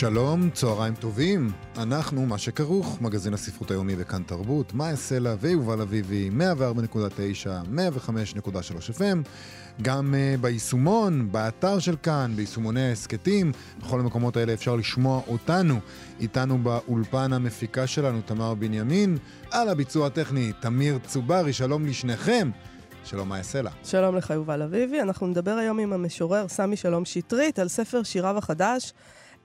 [0.00, 1.50] שלום, צהריים טובים.
[1.76, 7.48] אנחנו, מה שכרוך, מגזין הספרות היומי בכאן תרבות, מאיה סלע ויובל אביבי, 104.9,
[8.46, 8.50] 105.3
[8.98, 9.28] FM,
[9.82, 15.78] גם uh, ביישומון, באתר של כאן, ביישומוני ההסכתים, בכל המקומות האלה אפשר לשמוע אותנו.
[16.20, 19.18] איתנו באולפן המפיקה שלנו, תמר בנימין,
[19.50, 22.50] על הביצוע הטכני, תמיר צוברי, שלום לשניכם.
[23.04, 23.70] שלום, מאיה סלע.
[23.84, 25.00] שלום לך, יובל אביבי.
[25.00, 28.92] אנחנו נדבר היום עם המשורר סמי שלום שטרית על ספר שיריו החדש.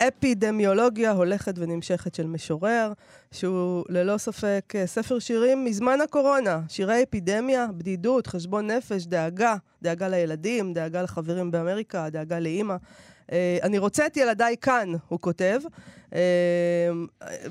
[0.07, 2.93] אפידמיולוגיה הולכת ונמשכת של משורר,
[3.31, 6.61] שהוא ללא ספק אה, ספר שירים מזמן הקורונה.
[6.69, 12.75] שירי אפידמיה, בדידות, חשבון נפש, דאגה, דאגה לילדים, דאגה לחברים באמריקה, דאגה לאימא.
[13.23, 15.59] Uh, אני רוצה את ילדיי כאן, הוא כותב.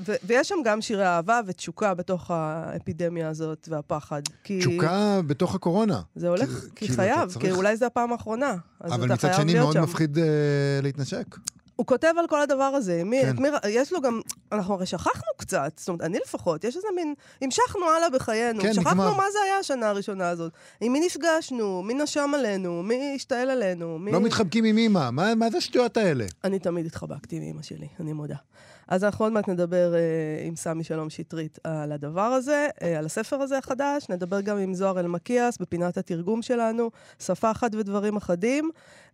[0.05, 4.21] ו- ויש שם גם שירי אהבה ותשוקה בתוך האפידמיה הזאת והפחד.
[4.43, 4.59] כי...
[4.59, 6.01] תשוקה בתוך הקורונה.
[6.15, 7.45] זה הולך, כי, כי חייב, צריך...
[7.45, 8.55] כי אולי זו הפעם האחרונה.
[8.81, 9.83] אבל מצד שני מאוד שם.
[9.83, 10.21] מפחיד uh,
[10.83, 11.25] להתנשק.
[11.75, 13.03] הוא כותב על כל הדבר הזה.
[13.03, 13.41] מי, כן.
[13.41, 14.21] מי, יש לו גם,
[14.51, 18.61] אנחנו הרי שכחנו קצת, זאת אומרת, אני לפחות, יש איזה מין, המשכנו הלאה בחיינו.
[18.61, 19.17] כן, שכחנו נגמר.
[19.17, 20.51] מה זה היה השנה הראשונה הזאת.
[20.81, 23.99] עם מי נפגשנו, מי נשם עלינו, מי השתעל עלינו.
[23.99, 24.11] מי...
[24.11, 26.25] לא מתחבקים עם אימא, מה, מה זה השטויות האלה?
[26.43, 28.35] אני תמיד התחבקתי עם אימא שלי, אני מודה.
[28.87, 29.99] אז אנחנו עוד מעט נדבר אה,
[30.47, 34.09] עם סמי שלום שטרית על הדבר הזה, אה, על הספר הזה החדש.
[34.09, 38.69] נדבר גם עם זוהר אלמקיאס בפינת התרגום שלנו, שפה אחת ודברים אחדים.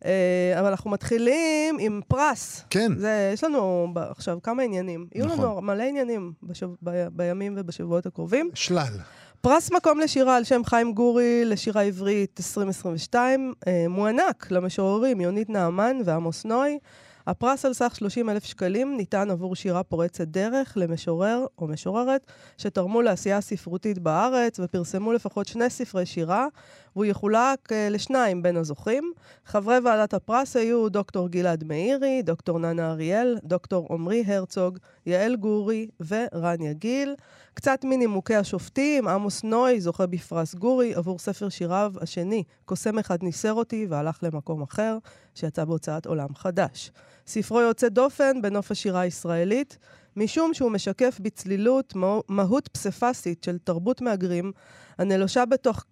[0.05, 2.63] אה, אבל אנחנו מתחילים עם פרס.
[2.69, 2.91] כן.
[2.97, 5.07] זה, יש לנו עכשיו כמה עניינים.
[5.15, 5.29] נכון.
[5.29, 8.49] יהיו לנו מלא עניינים בשב, ב, בימים ובשבועות הקרובים.
[8.53, 8.93] שלל.
[9.41, 15.97] פרס מקום לשירה על שם חיים גורי לשירה עברית 2022 אה, מוענק למשוררים יונית נעמן
[16.05, 16.79] ועמוס נוי.
[17.29, 23.01] הפרס על סך 30 אלף שקלים ניתן עבור שירה פורצת דרך למשורר או משוררת שתרמו
[23.01, 26.47] לעשייה הספרותית בארץ ופרסמו לפחות שני ספרי שירה,
[26.95, 29.11] והוא יחולק uh, לשניים בין הזוכים.
[29.45, 35.87] חברי ועדת הפרס היו דוקטור גלעד מאירי, דוקטור ננה אריאל, דוקטור עמרי הרצוג, יעל גורי
[36.07, 37.15] ורניה גיל.
[37.53, 43.53] קצת מנימוקי השופטים, עמוס נוי זוכה בפרס גורי עבור ספר שיריו השני, קוסם אחד ניסר
[43.53, 44.97] אותי והלך למקום אחר,
[45.35, 46.91] שיצא בהוצאת עולם חדש.
[47.27, 49.77] ספרו יוצא דופן בנוף השירה הישראלית,
[50.15, 51.93] משום שהוא משקף בצלילות
[52.29, 54.51] מהות פסיפסית של תרבות מהגרים,
[54.97, 55.85] הנלושה בתוך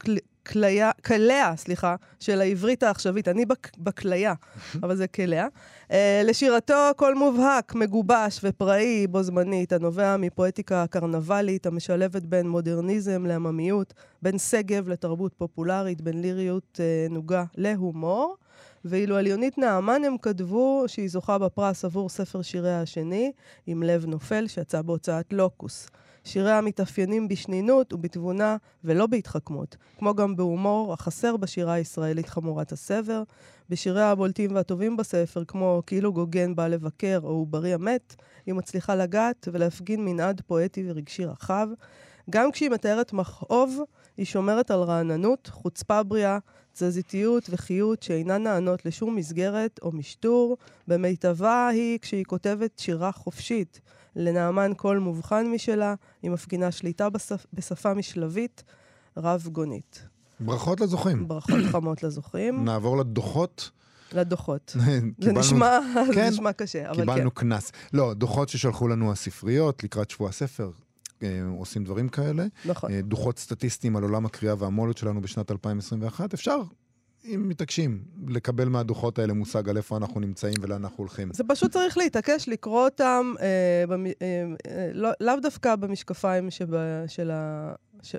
[1.03, 3.27] כליה, סליחה, של העברית העכשווית.
[3.27, 3.45] אני
[3.77, 4.33] בכליה,
[4.83, 5.47] אבל זה כליה.
[5.87, 5.93] Uh,
[6.23, 14.37] לשירתו קול מובהק, מגובש ופראי בו זמנית, הנובע מפואטיקה קרנבלית המשלבת בין מודרניזם לעממיות, בין
[14.37, 18.35] שגב לתרבות פופולרית, בין ליריות uh, נוגה להומור.
[18.85, 23.31] ואילו על יונית נעמן הם כתבו שהיא זוכה בפרס עבור ספר שיריה השני,
[23.67, 25.89] עם לב נופל, שיצא בהוצאת לוקוס.
[26.27, 33.23] שיריה מתאפיינים בשנינות ובתבונה ולא בהתחכמות, כמו גם בהומור החסר בשירה הישראלית חמורת הסבר.
[33.69, 38.15] בשיריה הבולטים והטובים בספר, כמו כאילו גוגן בא לבקר או עוברי המת,
[38.45, 41.67] היא מצליחה לגעת ולהפגין מנעד פואטי ורגשי רחב.
[42.29, 43.79] גם כשהיא מתארת מכאוב,
[44.17, 46.37] היא שומרת על רעננות, חוצפה בריאה,
[46.73, 50.57] תזזיתיות וחיות שאינן נענות לשום מסגרת או משטור.
[50.87, 53.81] במיטבה היא כשהיא כותבת שירה חופשית.
[54.17, 57.45] לנעמן קול מובחן משלה, היא מפגינה שליטה בשפ...
[57.53, 58.63] בשפה משלבית
[59.17, 60.07] רב-גונית.
[60.39, 61.27] ברכות לזוכים.
[61.27, 62.65] ברכות חמות לזוכים.
[62.65, 63.71] נעבור לדוחות.
[64.13, 64.75] לדוחות.
[65.23, 65.79] זה נשמע,
[66.13, 67.01] כן, זה נשמע קשה, אבל כן.
[67.01, 67.71] קיבלנו קנס.
[67.93, 70.71] לא, דוחות ששלחו לנו הספריות לקראת שבוע הספר.
[71.23, 72.45] אה, עושים דברים כאלה.
[72.65, 72.91] נכון.
[72.91, 76.33] אה, דוחות סטטיסטיים על עולם הקריאה והמו"לות שלנו בשנת 2021.
[76.33, 76.61] אפשר,
[77.35, 81.29] אם מתעקשים, לקבל מהדוחות האלה מושג על איפה אנחנו נמצאים ולאן אנחנו הולכים.
[81.33, 84.11] זה פשוט צריך להתעקש, לקרוא אותם, אה, במ, אה,
[84.67, 87.73] אה, לא, לאו דווקא במשקפיים שבה, של ה...
[88.03, 88.11] ש...
[88.11, 88.17] של,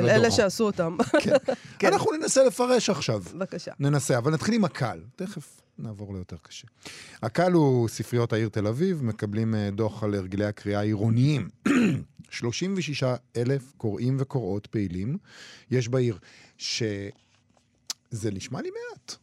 [0.00, 0.96] של אלה שעשו אותם.
[1.24, 1.30] כן.
[1.78, 1.92] כן.
[1.92, 3.22] אנחנו ננסה לפרש עכשיו.
[3.34, 3.72] בבקשה.
[3.80, 5.00] ננסה, אבל נתחיל עם הקל.
[5.16, 6.66] תכף נעבור ליותר קשה.
[7.22, 11.48] הקל הוא ספריות העיר תל אביב, מקבלים אה, דוח על הרגלי הקריאה העירוניים.
[12.30, 13.04] 36
[13.36, 15.18] אלף קוראים וקוראות פעילים
[15.70, 16.18] יש בעיר,
[18.12, 19.16] שזה נשמע לי מעט.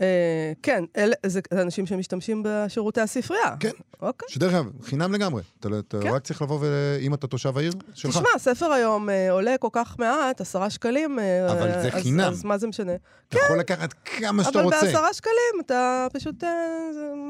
[0.00, 0.84] אה, כן,
[1.26, 3.56] זה אנשים שמשתמשים בשירותי הספרייה.
[3.60, 3.70] כן.
[4.02, 4.28] אוקיי.
[4.30, 5.42] שדרך אגב, חינם לגמרי.
[5.60, 6.08] אתה כן.
[6.08, 6.66] רק צריך לבוא
[7.00, 8.10] אם אתה תושב העיר שלך.
[8.10, 11.18] תשמע, ספר היום אה, עולה כל כך מעט, עשרה שקלים.
[11.18, 12.20] אה, אבל זה חינם.
[12.20, 12.92] אז מה זה משנה?
[13.28, 14.78] אתה יכול לקחת כמה שאתה רוצה.
[14.80, 16.44] אבל בעשרה שקלים אתה פשוט,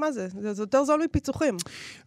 [0.01, 0.29] מה זה?
[0.53, 1.57] זה יותר זול מפיצוחים.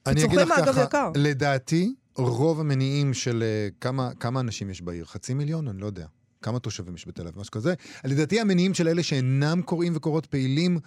[0.04, 1.12] פיצוחים, אגב, יקר.
[1.16, 3.44] לדעתי, רוב המניעים של
[3.82, 5.06] כמה, כמה אנשים יש בעיר?
[5.06, 5.68] חצי מיליון?
[5.68, 6.06] אני לא יודע.
[6.46, 7.74] כמה תושבים יש בתל אביב, משהו כזה.
[8.04, 10.80] לדעתי המניעים של אלה שאינם קוראים וקוראות פעילים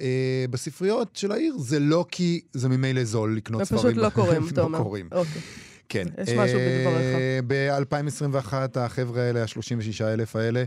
[0.00, 3.82] אה, בספריות של העיר, זה לא כי זה ממילא זול לקנות ספרים.
[3.82, 4.78] פשוט לא קוראים, אתה אומר.
[4.78, 5.08] לא קוראים.
[5.12, 5.42] אוקיי.
[5.88, 6.06] כן.
[6.22, 7.16] יש משהו בדבריך.
[7.46, 10.64] ב-2021 החבר'ה האלה, ה-36 אלף האלה,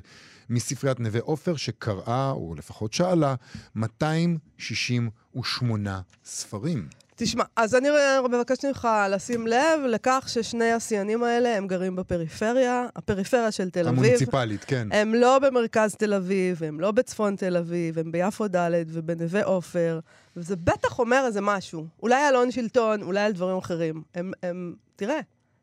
[0.51, 3.35] מספריית נווה עופר, שקראה, או לפחות שאלה,
[3.75, 6.89] 268 ספרים.
[7.21, 7.89] תשמע, אז אני
[8.31, 14.05] מבקשת ממך לשים לב לכך ששני השיאנים האלה, הם גרים בפריפריה, הפריפריה של תל אביב.
[14.05, 14.89] המוניציפלית, כן.
[14.93, 20.01] הם לא במרכז תל אביב, הם לא בצפון תל אביב, הם ביפו ד' ובנווה עופר,
[20.37, 21.87] וזה בטח אומר איזה משהו.
[22.03, 24.03] אולי על הון שלטון, אולי על דברים אחרים.
[24.15, 25.21] הם, הם, תראה,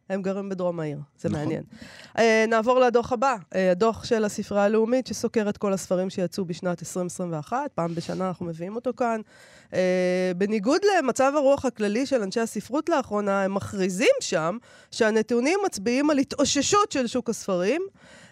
[0.10, 1.42] הם גרים בדרום העיר, זה נכון.
[1.42, 1.64] מעניין.
[2.18, 6.82] Uh, נעבור לדוח הבא, uh, הדוח של הספרייה הלאומית, שסוקר את כל הספרים שיצאו בשנת
[6.82, 9.22] 2021, פעם בשנה אנחנו מביאים אותו כאן.
[9.72, 9.76] Uh,
[10.38, 14.58] בניגוד למצב הרוח הכללי של אנשי הספרות לאחרונה, הם מכריזים שם
[14.92, 17.82] שהנתונים מצביעים על התאוששות של שוק הספרים.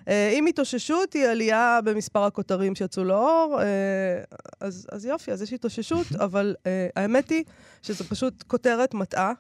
[0.06, 5.54] Uh, אם התאוששות היא עלייה במספר הכותרים שיצאו לאור, uh, אז, אז יופי, אז יש
[5.54, 7.44] התאוששות, אבל uh, האמת היא
[7.82, 9.34] שזו פשוט כותרת מטעה.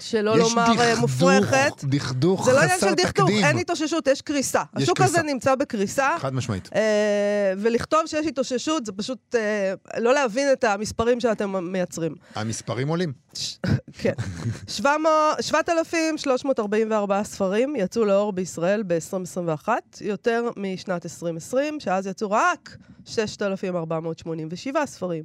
[0.00, 1.84] שלא יש לומר אה, דכדוך, מופרכת.
[1.84, 3.44] דכדוך זה לא עניין חסר של דכדוך, תקדים.
[3.44, 4.62] אין התאוששות, יש קריסה.
[4.76, 5.18] יש השוק קריסה.
[5.20, 6.68] הזה נמצא בקריסה, חד משמעית.
[6.74, 6.80] אה,
[7.58, 12.14] ולכתוב שיש התאוששות זה פשוט אה, לא להבין את המספרים שאתם מייצרים.
[12.34, 13.12] המספרים עולים.
[13.34, 13.56] ש-
[14.02, 14.12] כן.
[14.68, 15.10] 700
[15.40, 19.68] 7,344 ספרים יצאו לאור בישראל ב-2021,
[20.00, 25.22] יותר משנת 2020, שאז יצאו רק 6,487 ספרים.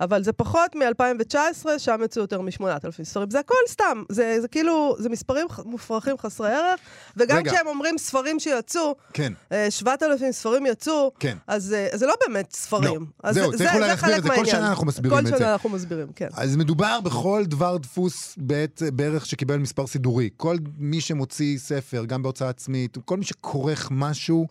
[0.00, 1.34] אבל זה פחות מ-2019,
[1.78, 3.30] שם יצאו יותר מ-8,000 ספרים.
[3.30, 4.02] זה הכל סתם.
[4.08, 6.80] זה, זה כאילו, זה מספרים מופרכים חסרי ערך,
[7.16, 7.50] וגם רגע.
[7.52, 11.36] כשהם אומרים ספרים שיצאו, כן, אה, 7,000 ספרים יצאו, כן.
[11.46, 13.00] אז אה, זה לא באמת ספרים.
[13.00, 13.06] לא.
[13.22, 14.28] אז זהו, זה- צריך זה- אולי זה להסביר את זה.
[14.34, 14.44] כל.
[14.44, 15.38] שנה אנחנו מסבירים את כל זה.
[15.38, 16.28] שנה אנחנו מסבירים, כן.
[16.32, 20.28] אז מדובר בכל דבר דפוס בעת, בערך שקיבל מספר סידורי.
[20.36, 24.46] כל מי שמוציא ספר, גם בהוצאה עצמית, כל מי שכורך משהו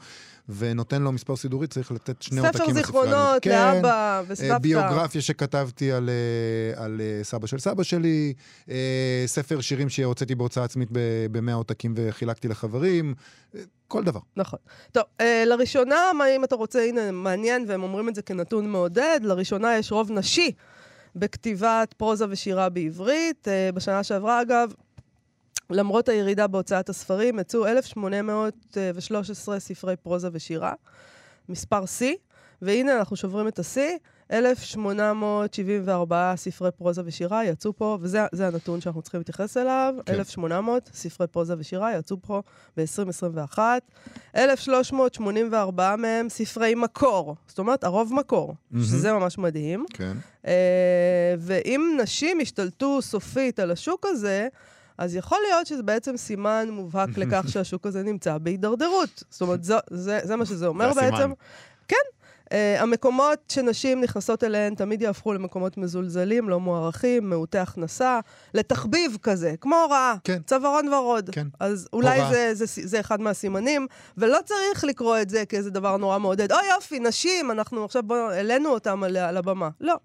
[0.58, 3.42] ונותן לו מספר סידורי, צריך לתת שני עותקים ספר זיכרונות.
[3.42, 3.50] כן.
[3.50, 4.58] לאבא אה, וסבתא.
[4.58, 8.34] ביוגרפיה שכתבתי על, אה, על אה, סבא של סבא שלי,
[9.26, 13.14] ספר שירים שהוצאתי בהוצאה עצמית ב-100 עותקים וחילקתי לחברים,
[13.88, 14.20] כל דבר.
[14.36, 14.60] נכון.
[14.92, 15.04] טוב,
[15.46, 19.92] לראשונה, מה אם אתה רוצה, הנה, מעניין, והם אומרים את זה כנתון מעודד, לראשונה יש
[19.92, 20.52] רוב נשי
[21.16, 23.48] בכתיבת פרוזה ושירה בעברית.
[23.74, 24.74] בשנה שעברה, אגב,
[25.70, 30.74] למרות הירידה בהוצאת הספרים, יצאו 1,813 ספרי פרוזה ושירה,
[31.50, 32.16] מספר שיא,
[32.62, 33.98] והנה אנחנו שוברים את השיא,
[34.32, 40.14] 1,874 ספרי פרוזה ושירה יצאו פה, וזה זה הנתון שאנחנו צריכים להתייחס אליו, כן.
[40.14, 42.42] 1,800 ספרי פרוזה ושירה יצאו פה
[42.78, 43.60] ב-2021,
[44.36, 48.86] 1,384 מהם ספרי מקור, זאת אומרת, הרוב מקור, מהמם.
[48.86, 49.86] שזה ממש מדהים.
[49.94, 50.18] כן.
[50.48, 54.48] אה, ואם נשים השתלטו סופית על השוק הזה,
[55.00, 59.24] אז יכול להיות שזה בעצם סימן מובהק לכך שהשוק הזה נמצא בהידרדרות.
[59.30, 61.18] זאת אומרת, זו, זה, זה מה שזה אומר זה הסימן.
[61.18, 61.32] בעצם.
[61.88, 61.96] כן.
[62.46, 68.20] Uh, המקומות שנשים נכנסות אליהן תמיד יהפכו למקומות מזולזלים, לא מוערכים, מעוטי הכנסה,
[68.54, 70.42] לתחביב כזה, כמו הוראה, כן.
[70.46, 71.30] צווארון ורוד.
[71.34, 71.48] כן.
[71.60, 72.32] אז אולי הוראה.
[72.32, 73.88] זה, זה, זה אחד מהסימנים,
[74.18, 76.52] ולא צריך לקרוא את זה כאיזה דבר נורא מעודד.
[76.52, 79.70] אוי יופי, נשים, אנחנו עכשיו בואו, העלינו אותם על, על הבמה.
[79.82, 79.96] לא.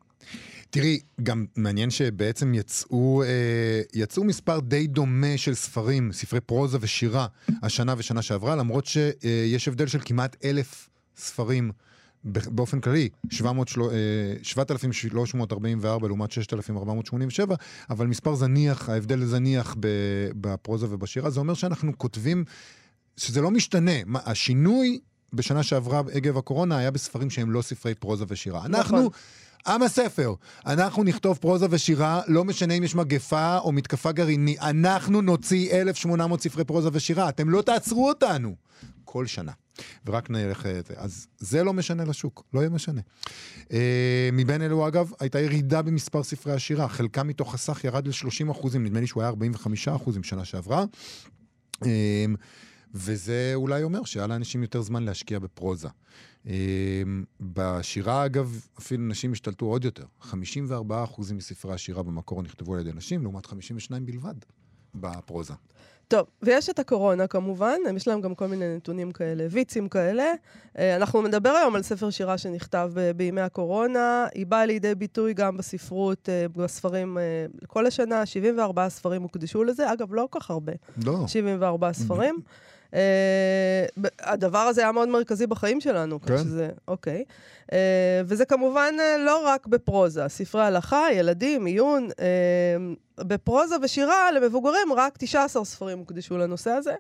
[0.75, 7.27] תראי, גם מעניין שבעצם יצאו, אה, יצאו מספר די דומה של ספרים, ספרי פרוזה ושירה,
[7.63, 11.71] השנה ושנה שעברה, למרות שיש הבדל של כמעט אלף ספרים
[12.25, 13.89] באופן כללי, 700, של- אה,
[14.43, 17.55] 7,344 לעומת 6,487,
[17.91, 19.77] אבל מספר זניח, ההבדל זניח
[20.41, 22.45] בפרוזה ובשירה, זה אומר שאנחנו כותבים,
[23.17, 24.05] שזה לא משתנה.
[24.07, 24.99] מה, השינוי
[25.33, 28.65] בשנה שעברה עקב הקורונה היה בספרים שהם לא ספרי פרוזה ושירה.
[28.67, 29.11] אנחנו...
[29.67, 30.35] עם הספר,
[30.67, 36.41] אנחנו נכתוב פרוזה ושירה, לא משנה אם יש מגפה או מתקפה גרעינית, אנחנו נוציא 1,800
[36.41, 38.55] ספרי פרוזה ושירה, אתם לא תעצרו אותנו.
[39.05, 39.53] כל שנה.
[40.07, 40.67] ורק נלך...
[40.67, 40.81] אה.
[40.97, 43.01] אז זה לא משנה לשוק, לא יהיה משנה.
[43.73, 46.89] אה, מבין אלו, אגב, הייתה ירידה במספר ספרי השירה.
[46.89, 50.85] חלקם מתוך הסך ירד ל-30 אחוזים, נדמה לי שהוא היה 45 אחוזים שנה שעברה.
[51.85, 52.25] אה,
[52.95, 55.89] וזה אולי אומר שהיה לאנשים יותר זמן להשקיע בפרוזה.
[56.49, 57.03] אה,
[57.41, 60.05] בשירה, אגב, אפילו נשים השתלטו עוד יותר.
[60.21, 64.35] 54 אחוזים מספרי השירה במקור נכתבו על ידי נשים, לעומת 52 בלבד
[64.95, 65.55] בפרוזה.
[66.09, 70.33] טוב, ויש את הקורונה כמובן, יש להם גם כל מיני נתונים כאלה, ויצים כאלה.
[70.79, 75.57] אה, אנחנו נדבר היום על ספר שירה שנכתב בימי הקורונה, היא באה לידי ביטוי גם
[75.57, 80.73] בספרות, אה, בספרים אה, כל השנה, 74 ספרים הוקדשו לזה, אגב, לא כל כך הרבה,
[81.05, 81.25] לא.
[81.27, 82.35] 74 ספרים.
[82.95, 83.87] אה,
[84.21, 86.21] הדבר הזה היה מאוד מרכזי בחיים שלנו.
[86.21, 86.39] כן.
[86.39, 87.25] שזה, אוקיי.
[87.73, 92.09] אה, וזה כמובן אה, לא רק בפרוזה, ספרי הלכה, ילדים, עיון.
[92.21, 96.95] אה, בפרוזה ושירה למבוגרים רק 19 ספרים הוקדשו לנושא הזה.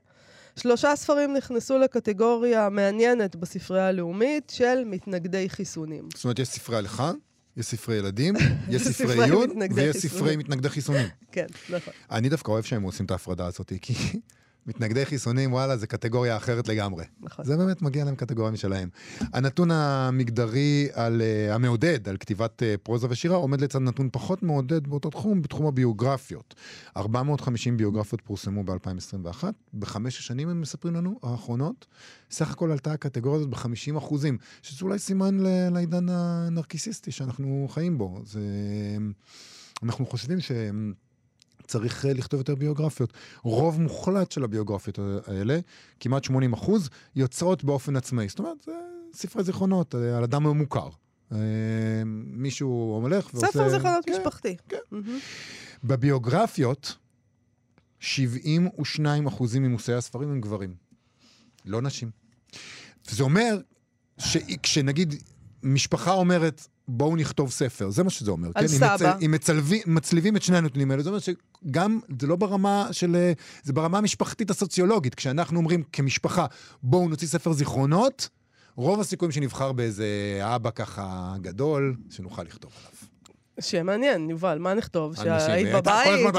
[0.56, 6.08] שלושה ספרים נכנסו לקטגוריה מעניינת בספרייה הלאומית של מתנגדי חיסונים.
[6.14, 7.12] זאת אומרת, יש ספרי הלכה,
[7.56, 8.34] יש ספרי ילדים,
[8.70, 9.96] יש ספרי עיון, ויש.
[9.96, 11.06] ספרי מתנגדי חיסונים.
[11.32, 11.92] כן, נכון.
[12.10, 13.94] אני דווקא אוהב שהם עושים את ההפרדה הזאת, כי
[14.66, 17.04] מתנגדי חיסונים, וואלה, זה קטגוריה אחרת לגמרי.
[17.20, 17.44] נכון.
[17.44, 18.88] זה באמת מגיע להם קטגוריה משלהם.
[19.20, 24.86] הנתון המגדרי על, uh, המעודד על כתיבת uh, פרוזה ושירה עומד לצד נתון פחות מעודד
[24.86, 26.54] באותו תחום, בתחום הביוגרפיות.
[26.96, 29.44] 450 ביוגרפיות פורסמו ב-2021,
[29.74, 31.86] בחמש השנים הם מספרים לנו, האחרונות,
[32.30, 37.98] סך הכל עלתה הקטגוריה הזאת ב-50 אחוזים, שזה אולי סימן ל- לעידן הנרקיסיסטי שאנחנו חיים
[37.98, 38.20] בו.
[38.24, 38.40] זה...
[39.82, 40.52] אנחנו חושבים ש...
[41.66, 43.12] צריך אה, לכתוב יותר ביוגרפיות.
[43.42, 45.58] רוב מוחלט של הביוגרפיות האלה,
[46.00, 48.28] כמעט 80 אחוז, יוצרות באופן עצמאי.
[48.28, 48.72] זאת אומרת, זה
[49.14, 50.88] ספרי זיכרונות אה, על אדם מוכר.
[51.32, 51.38] אה,
[52.26, 53.46] מישהו הולך ועושה...
[53.46, 54.12] ספר זיכרונות כן.
[54.12, 54.56] משפחתי.
[54.68, 54.76] כן.
[54.90, 55.18] מהמם.
[55.84, 56.96] בביוגרפיות,
[58.00, 60.74] 72 אחוזים ממושאי הספרים הם גברים,
[61.64, 62.10] לא נשים.
[63.10, 63.60] וזה אומר
[64.18, 65.14] שכשנגיד
[65.62, 68.48] משפחה אומרת, בואו נכתוב ספר, זה מה שזה אומר.
[68.54, 68.74] על כן?
[68.74, 69.14] אם סבא.
[69.16, 69.22] מצ...
[69.24, 73.32] אם מצלבים, מצליבים את שני הנתונים האלה, זה אומר שגם, זה לא ברמה של, אה,
[73.62, 75.14] זה ברמה המשפחתית הסוציולוגית.
[75.14, 76.46] כשאנחנו אומרים כמשפחה,
[76.82, 78.28] בואו נוציא ספר זיכרונות,
[78.76, 80.06] רוב הסיכויים שנבחר באיזה
[80.40, 83.13] אבא ככה גדול, שנוכל לכתוב עליו.
[83.60, 85.16] שמעניין, יובל, מה נכתוב?
[85.16, 86.34] שהיית בבית.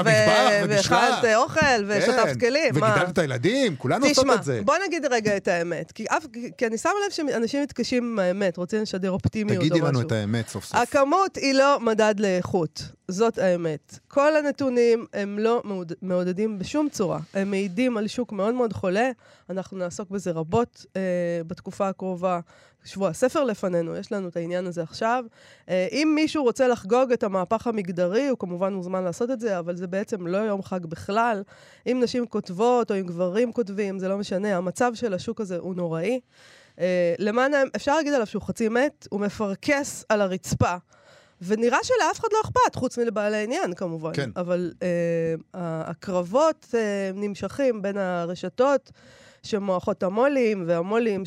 [0.68, 2.90] ואכלת אוכל, ושטפת כלים, מה?
[2.92, 4.60] וגידלת את הילדים, כולנו עושות תשמע, את זה.
[4.64, 5.92] בוא נגיד רגע את האמת.
[5.92, 9.70] כי, אני שמה לב שאנשים מתקשים עם האמת, רוצים לשדר אופטימיות או משהו.
[9.70, 10.74] תגידי לנו את האמת סוף סוף.
[10.76, 13.98] הכמות היא לא מדד לאיכות, זאת האמת.
[14.08, 17.18] כל הנתונים הם לא מעוד, מעודדים בשום צורה.
[17.34, 19.10] הם מעידים על שוק מאוד מאוד חולה.
[19.50, 21.00] אנחנו נעסוק בזה רבות אה,
[21.46, 22.40] בתקופה הקרובה.
[22.86, 25.24] שבוע הספר לפנינו, יש לנו את העניין הזה עכשיו.
[25.68, 29.76] אה, אם מישהו רוצה לחגוג את המהפך המגדרי, הוא כמובן מוזמן לעשות את זה, אבל
[29.76, 31.42] זה בעצם לא יום חג בכלל.
[31.86, 35.74] אם נשים כותבות או אם גברים כותבים, זה לא משנה, המצב של השוק הזה הוא
[35.74, 36.20] נוראי.
[36.80, 40.76] אה, למען, אפשר להגיד עליו שהוא חצי מת, הוא מפרכס על הרצפה.
[41.42, 44.10] ונראה שלאף אחד לא אכפת, חוץ מלבעלי עניין כמובן.
[44.14, 44.30] כן.
[44.36, 48.92] אבל אה, הקרבות אה, נמשכים בין הרשתות
[49.42, 51.22] שמועכות המו"לים, והמו"לים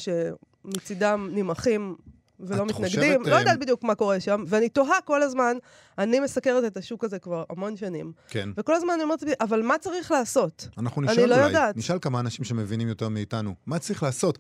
[0.64, 1.96] שמצידם נמעכים
[2.40, 2.90] ולא מתנגדים.
[2.90, 5.58] חושבת, לא אה, יודעת בדיוק מה קורה שם, ואני תוהה כל הזמן,
[5.98, 8.50] אני מסקרת את השוק הזה כבר המון שנים, כן.
[8.58, 10.68] וכל הזמן אני אומרת, אבל מה צריך לעשות?
[10.78, 11.78] אנחנו אני נשאל לא אולי, יודעת.
[11.78, 14.38] נשאל כמה אנשים שמבינים יותר מאיתנו, מה צריך לעשות?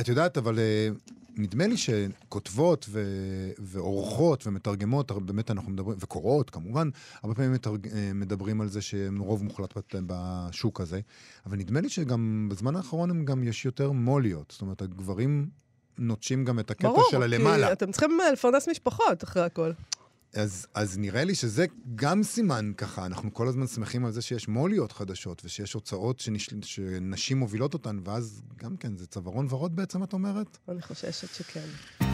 [0.00, 0.88] את יודעת, אבל אה,
[1.36, 6.88] נדמה לי שכותבות ו- ועורכות ומתרגמות, באמת אנחנו מדברים, וקוראות כמובן,
[7.22, 7.88] הרבה פעמים מתרג...
[7.88, 9.74] אה, מדברים על זה שהם רוב מוחלט
[10.06, 11.00] בשוק הזה,
[11.46, 15.48] אבל נדמה לי שגם בזמן האחרון הם גם יש יותר מוליות, זאת אומרת, הגברים
[15.98, 17.66] נוטשים גם את הקטע ברור, של הלמעלה.
[17.66, 19.72] כי אתם צריכים אה, לפרנס משפחות אחרי הכל.
[20.34, 24.48] אז, אז נראה לי שזה גם סימן ככה, אנחנו כל הזמן שמחים על זה שיש
[24.48, 26.50] מוליות חדשות ושיש הוצאות שנש...
[26.62, 30.58] שנשים מובילות אותן, ואז גם כן, זה צווארון ורוד בעצם, את אומרת?
[30.68, 32.11] אני חוששת שכן.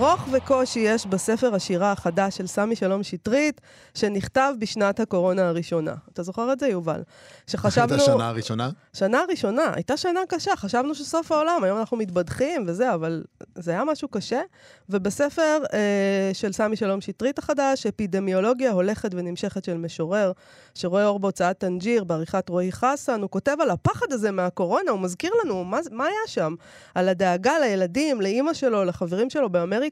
[0.00, 3.60] רוך וקושי יש בספר השירה החדש של סמי שלום שטרית,
[3.94, 5.94] שנכתב בשנת הקורונה הראשונה.
[6.12, 7.02] אתה זוכר את זה, יובל?
[7.46, 7.94] שחשבנו...
[7.94, 8.70] את השנה הראשונה?
[8.92, 9.72] שנה ראשונה.
[9.74, 14.40] הייתה שנה קשה, חשבנו שסוף העולם, היום אנחנו מתבדחים וזה, אבל זה היה משהו קשה.
[14.88, 20.32] ובספר אה, של סמי שלום שטרית החדש, אפידמיולוגיה הולכת ונמשכת של משורר,
[20.74, 25.32] שרואה אור בהוצאת טנג'יר, בעריכת רועי חסן, הוא כותב על הפחד הזה מהקורונה, הוא מזכיר
[25.44, 26.54] לנו מה, מה היה שם,
[26.94, 29.89] על הדאגה לילדים, לאימא שלו, לחברים שלו באמריקה,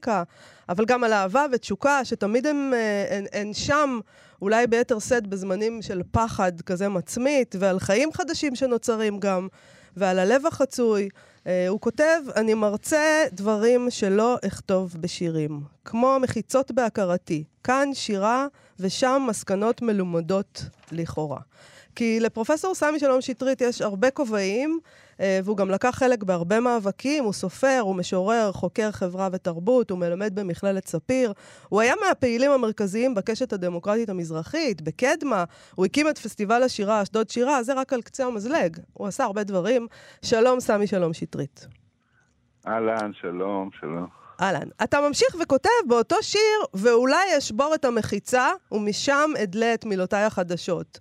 [0.69, 2.73] אבל גם על אהבה ותשוקה, שתמיד אה, הם,
[3.33, 4.01] הם שם,
[4.43, 9.49] אולי ביתר שאת בזמנים של פחד כזה מצמית, ועל חיים חדשים שנוצרים גם,
[9.97, 11.09] ועל הלב החצוי.
[11.39, 18.47] Uh, הוא כותב, אני מרצה דברים שלא אכתוב בשירים, כמו מחיצות בהכרתי, כאן שירה
[18.81, 21.41] ושם מסקנות מלומדות לכאורה.
[21.99, 24.79] כי לפרופסור סמי שלום שטרית יש הרבה כובעים,
[25.21, 29.99] אה, והוא גם לקח חלק בהרבה מאבקים, הוא סופר, הוא משורר, חוקר חברה ותרבות, הוא
[29.99, 31.33] מלמד במכללת ספיר.
[31.69, 37.63] הוא היה מהפעילים המרכזיים בקשת הדמוקרטית המזרחית, בקדמה, הוא הקים את פסטיבל השירה, אשדוד שירה,
[37.63, 38.77] זה רק על קצה המזלג.
[38.93, 39.87] הוא עשה הרבה דברים.
[40.23, 41.67] שלום, סמי שלום שטרית.
[42.67, 44.07] אהלן, שלום, שלום.
[44.41, 44.69] אהלן.
[44.83, 50.99] אתה ממשיך וכותב באותו שיר, ואולי אשבור את המחיצה, ומשם אדלה את מילותיי החדשות.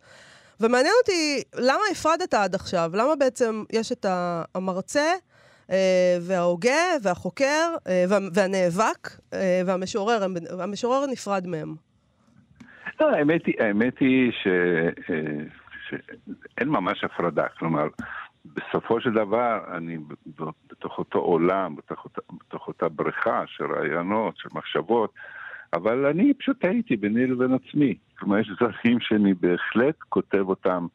[0.61, 2.91] ומעניין אותי, למה הפרדת עד עכשיו?
[2.93, 4.05] למה בעצם יש את
[4.55, 5.11] המרצה
[5.71, 10.27] אה, וההוגה והחוקר אה, וה, והנאבק אה, והמשורר,
[10.59, 11.75] המשורר נפרד מהם?
[12.99, 14.47] לא, האמת היא, האמת היא ש,
[15.89, 17.47] שאין ממש הפרדה.
[17.59, 17.87] כלומר,
[18.45, 19.97] בסופו של דבר, אני
[20.69, 25.13] בתוך אותו עולם, בתוך אותה, בתוך אותה בריכה של רעיונות, של מחשבות,
[25.77, 27.98] אבל אני פשוט הייתי ביני לבין עצמי.
[28.19, 30.88] כלומר, יש דברים שאני בהחלט כותב אותם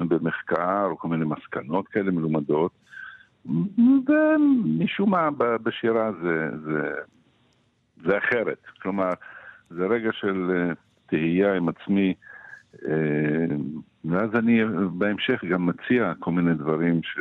[0.00, 2.72] במחקר, או כל מיני מסקנות כאלה מלומדות,
[4.08, 5.28] ומשום מה
[5.62, 6.90] בשירה זה, זה,
[8.04, 8.62] זה אחרת.
[8.82, 9.10] כלומר,
[9.70, 10.74] זה רגע של אה,
[11.06, 12.14] תהייה עם עצמי,
[12.88, 13.56] אה,
[14.04, 14.60] ואז אני
[14.92, 17.18] בהמשך גם מציע כל מיני דברים ש...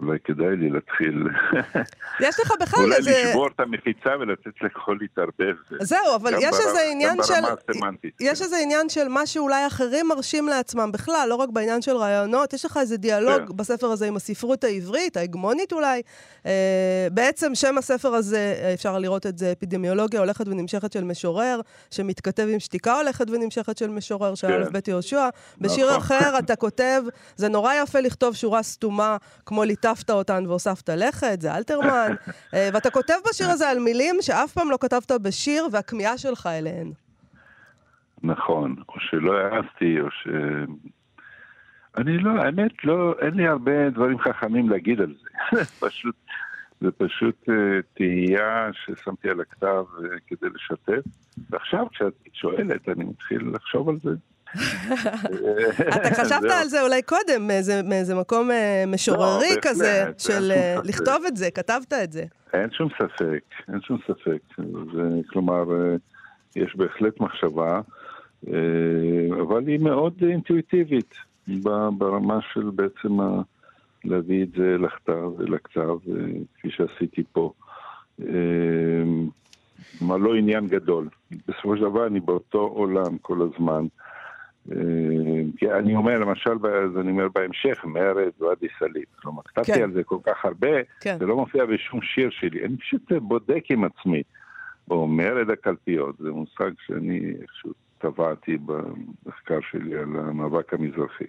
[0.00, 1.26] אולי כדאי לי להתחיל...
[2.28, 3.10] יש לך בכלל אולי איזה...
[3.10, 5.56] אולי לשבור את המחיצה ולתת לכל להתערבב.
[5.80, 7.34] זהו, אבל יש ברמה, איזה עניין של...
[7.34, 8.20] גם ברמה הסמנטית.
[8.20, 8.44] יש כן.
[8.44, 12.52] איזה עניין של מה שאולי אחרים מרשים לעצמם בכלל, לא רק בעניין של רעיונות.
[12.52, 13.56] יש לך איזה דיאלוג כן.
[13.56, 16.02] בספר הזה עם הספרות העברית, ההגמונית אולי.
[16.46, 21.60] אה, בעצם שם הספר הזה, אפשר לראות את זה, אפידמיולוגיה הולכת ונמשכת של משורר,
[21.90, 24.62] שמתכתב עם שתיקה הולכת ונמשכת של משורר, של כן.
[24.62, 25.28] א' ב' יהושע.
[25.60, 25.98] בשיר נכון.
[25.98, 27.02] אחר אתה כותב,
[27.36, 32.14] זה נורא יפה לכתוב שורה סתומה, כמו ליטה עטפת אותן והוספת לכת, זה אלתרמן.
[32.54, 36.92] אה, ואתה כותב בשיר הזה על מילים שאף פעם לא כתבת בשיר, והכמיהה שלך אליהן.
[38.22, 40.28] נכון, או שלא העזתי, או ש...
[41.96, 45.64] אני לא, האמת, לא, אין לי הרבה דברים חכמים להגיד על זה.
[45.86, 46.14] פשוט,
[46.80, 47.52] זה פשוט uh,
[47.94, 51.10] תהייה ששמתי על הכתב uh, כדי לשתף.
[51.50, 54.10] ועכשיו, כשאת שואלת, אני מתחיל לחשוב על זה.
[55.96, 57.46] אתה חשבת על זה אולי קודם,
[57.84, 62.24] מאיזה מקום אה, משוררי לא, כזה, של אה, לכתוב את זה, כתבת את זה.
[62.52, 64.62] אין שום ספק, אין שום ספק.
[65.26, 65.96] כלומר, אה,
[66.56, 67.80] יש בהחלט מחשבה,
[69.42, 71.14] אבל היא מאוד אינטואיטיבית
[71.98, 73.18] ברמה של בעצם
[74.04, 75.96] להביא את זה לכתב ולכתב,
[76.54, 77.52] כפי שעשיתי פה.
[79.98, 81.08] כלומר, לא עניין גדול.
[81.48, 83.86] בסופו של דבר אני באותו עולם כל הזמן.
[84.72, 89.04] אה, אני אומר, למשל, אז אני אומר בהמשך, מרד ואדי סאליב.
[89.22, 89.82] כלומר, כתבתי כן.
[89.82, 90.68] על זה כל כך הרבה,
[91.00, 91.16] כן.
[91.18, 92.64] זה לא מופיע בשום שיר שלי.
[92.64, 94.22] אני פשוט בודק עם עצמי.
[94.90, 101.24] או מרד הקלפיות, זה מושג שאני איכשהו טבעתי במחקר שלי על המאבק המזרחי.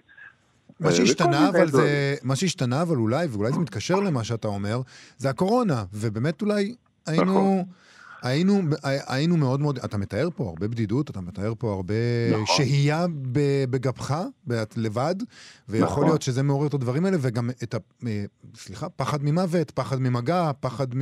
[0.80, 4.80] מה אה, שהשתנה, אבל זה, מה שהשתנה, אבל אולי, ואולי זה מתקשר למה שאתה אומר,
[5.16, 6.74] זה הקורונה, ובאמת אולי
[7.06, 7.24] היינו...
[7.24, 7.64] נכון.
[8.22, 11.94] היינו, היינו מאוד מאוד, אתה מתאר פה הרבה בדידות, אתה מתאר פה הרבה
[12.32, 12.56] נכון.
[12.56, 13.06] שהייה
[13.70, 14.22] בגבך,
[14.76, 15.14] לבד,
[15.68, 16.04] ויכול נכון.
[16.04, 17.78] להיות שזה מעורר את הדברים האלה, וגם את ה...
[18.06, 21.00] אה, סליחה, פחד ממוות, פחד ממגע, פחד מ...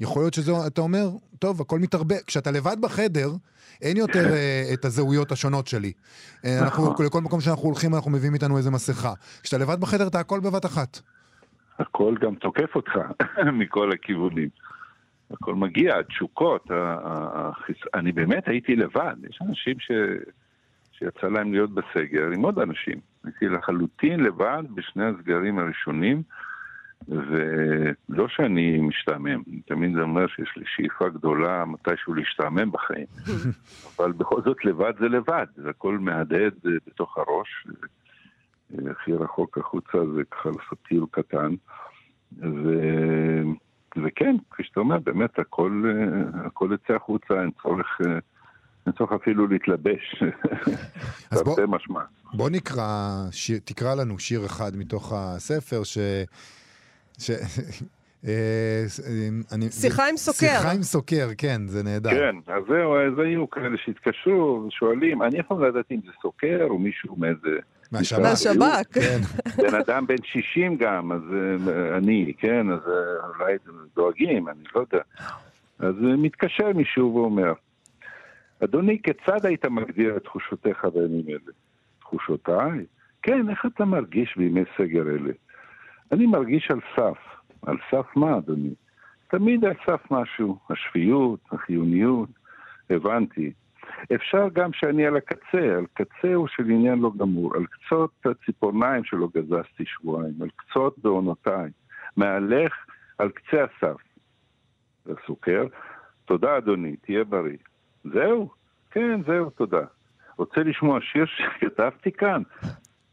[0.00, 2.16] יכול להיות שזה, אתה אומר, טוב, הכל מתערבב.
[2.26, 3.30] כשאתה לבד בחדר,
[3.82, 5.92] אין יותר uh, את הזהויות השונות שלי.
[6.44, 7.06] אה, אנחנו, נכון.
[7.06, 9.12] לכל מקום שאנחנו הולכים, אנחנו מביאים איתנו איזה מסכה.
[9.42, 11.00] כשאתה לבד בחדר, אתה הכל בבת אחת.
[11.78, 12.92] הכל גם תוקף אותך
[13.60, 14.48] מכל הכיוונים.
[15.30, 17.76] הכל מגיע, התשוקות, החיס...
[17.94, 19.90] אני באמת הייתי לבד, יש אנשים ש...
[20.92, 23.00] שיצא להם להיות בסגר עם עוד אנשים.
[23.24, 26.22] הייתי לחלוטין לבד בשני הסגרים הראשונים,
[27.08, 33.06] ולא שאני משתעמם, אני תמיד אומר שיש לי שאיפה גדולה מתישהו להשתעמם בחיים,
[33.96, 36.54] אבל בכל זאת לבד זה לבד, זה הכל מהדהד
[36.86, 37.66] בתוך הראש,
[38.90, 41.54] הכי רחוק החוצה זה ככה לעשות טיול קטן,
[42.38, 42.72] ו...
[43.96, 48.12] וכן, כפי שאתה אומר, באמת הכל, אה, הכל יוצא החוצה, אין צורך, אה,
[48.86, 50.22] אין צורך אפילו להתלבש.
[51.30, 52.00] אז בוא, משמע.
[52.34, 55.98] בוא נקרא, שיר, תקרא לנו שיר אחד מתוך הספר ש...
[57.18, 57.30] ש...
[58.26, 58.84] אה,
[59.52, 60.38] אני- שיחה עם סוקר.
[60.56, 62.10] שיחה עם סוקר, כן, זה נהדר.
[62.10, 66.78] כן, אז זהו, אז היו כאלה שהתקשרו ושואלים, אני יכול לדעת אם זה סוקר או
[66.78, 67.58] מישהו מאיזה...
[67.92, 68.18] מהשב"כ.
[68.18, 68.86] מהשב"כ.
[68.92, 69.18] כן.
[69.56, 73.56] בן אדם בן 60 גם, אז אה, אני, כן, אז אה, אולי
[73.96, 75.02] דואגים, אני לא יודע.
[75.78, 77.52] אז אה, מתקשר מישהו ואומר,
[78.64, 81.52] אדוני, כיצד היית מגדיר את תחושותיך בימים אלה?
[82.00, 82.84] תחושותיי?
[83.22, 85.32] כן, איך אתה מרגיש בימי סגר אלה?
[86.12, 87.18] אני מרגיש על סף.
[87.62, 88.74] על סף מה, אדוני?
[89.30, 92.28] תמיד על סף משהו, השפיות, החיוניות,
[92.90, 93.52] הבנתי.
[94.14, 99.28] אפשר גם שאני על הקצה, על קצהו של עניין לא גמור, על קצות הציפורניים שלא
[99.36, 101.70] גזזתי שבועיים, על קצות בעונותיי,
[102.16, 102.72] מהלך
[103.18, 103.96] על קצה הסף.
[105.06, 105.64] הסוכר,
[106.24, 107.56] תודה אדוני, תהיה בריא.
[108.04, 108.50] זהו?
[108.90, 109.84] כן, זהו, תודה.
[110.36, 112.42] רוצה לשמוע שיר שכתבתי כאן?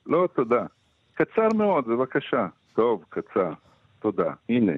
[0.06, 0.66] לא, תודה.
[1.14, 2.48] קצר מאוד, בבקשה.
[2.74, 3.54] טוב, קצר.
[4.00, 4.34] תודה.
[4.50, 4.74] הנה,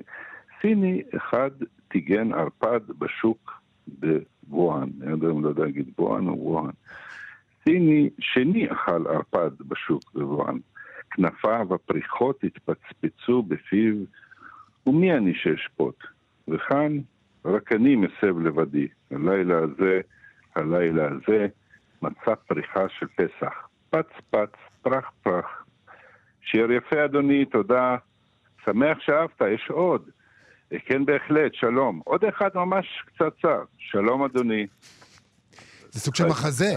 [0.61, 1.51] סיני אחד
[1.87, 4.89] טיגן ערפד בשוק בווהאן.
[5.01, 6.71] אני לא יודע להגיד ווהאן או ווהאן.
[7.63, 10.57] סיני שני אכל ערפד בשוק בווהאן.
[11.11, 13.95] כנפיו הפריחות התפצפצו בפיו,
[14.85, 16.03] ומי אני שאשפוט?
[16.47, 16.97] וכאן
[17.45, 18.87] רק אני מסב לבדי.
[19.11, 20.01] הלילה הזה,
[20.55, 21.47] הלילה הזה,
[22.01, 23.67] מצא פריחה של פסח.
[23.89, 24.49] פץ פץ,
[24.81, 25.65] פרח פרח.
[26.41, 27.95] שיר יפה אדוני, תודה.
[28.65, 30.09] שמח שאהבת, יש עוד.
[30.73, 32.01] אה, כן, בהחלט, שלום.
[32.05, 33.63] עוד אחד ממש קצרצר.
[33.77, 34.67] שלום אדוני.
[35.91, 36.73] זה סוג של מחזה.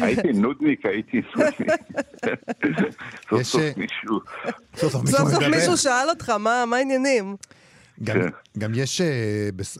[0.00, 1.70] הייתי נודניק, הייתי נודניק.
[3.30, 4.20] סוף סוף אה, מישהו.
[4.76, 5.48] סוף סוף סוף מישהו סוף מדבר.
[5.48, 7.36] מישהו שאל אותך, מה מה העניינים?
[8.04, 8.28] גם, כן.
[8.58, 9.06] גם יש, אה,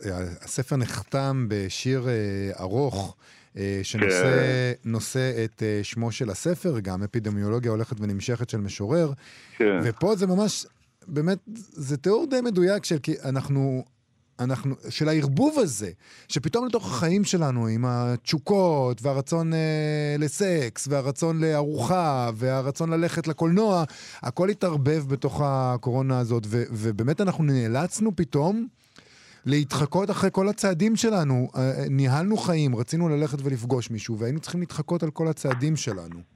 [0.07, 2.15] אה, הספר נחתם בשיר אה,
[2.61, 3.17] ארוך.
[3.57, 9.13] אה, שנושא נושא את אה, שמו של הספר, גם אפידמיולוגיה הולכת ונמשכת של משורר,
[9.57, 9.79] כן.
[9.83, 10.67] ופה זה ממש,
[11.09, 11.39] באמת,
[11.73, 13.85] זה תיאור די מדויק של כי אנחנו,
[14.41, 15.91] אנחנו, של הערבוב הזה,
[16.29, 23.85] שפתאום לתוך החיים שלנו, עם התשוקות, והרצון אה, לסקס, והרצון לארוחה, והרצון ללכת לקולנוע,
[24.23, 28.67] הכל התערבב בתוך הקורונה הזאת, ו, ובאמת אנחנו נאלצנו פתאום
[29.47, 31.49] להתחקות אחרי כל הצעדים שלנו.
[31.57, 36.36] אה, אה, ניהלנו חיים, רצינו ללכת ולפגוש מישהו, והיינו צריכים להתחקות על כל הצעדים שלנו.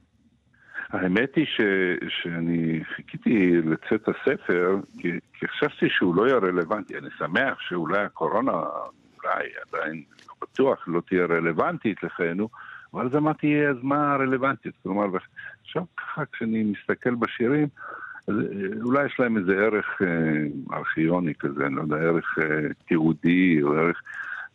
[0.91, 1.61] האמת היא ש,
[2.09, 6.97] שאני חיכיתי לצאת הספר, כי, כי חשבתי שהוא לא יהיה רלוונטי.
[6.97, 12.49] אני שמח שאולי הקורונה, אולי עדיין לא בטוח, לא תהיה רלוונטית לחיינו,
[12.93, 14.75] אבל אז אמרתי, אז מה הרלוונטיות?
[14.83, 15.05] כלומר,
[15.61, 17.67] עכשיו ככה כשאני מסתכל בשירים,
[18.27, 22.67] אז אה, אולי יש להם איזה ערך אה, ארכיוני כזה, אני לא יודע, ערך אה,
[22.87, 24.01] תיעודי או ערך...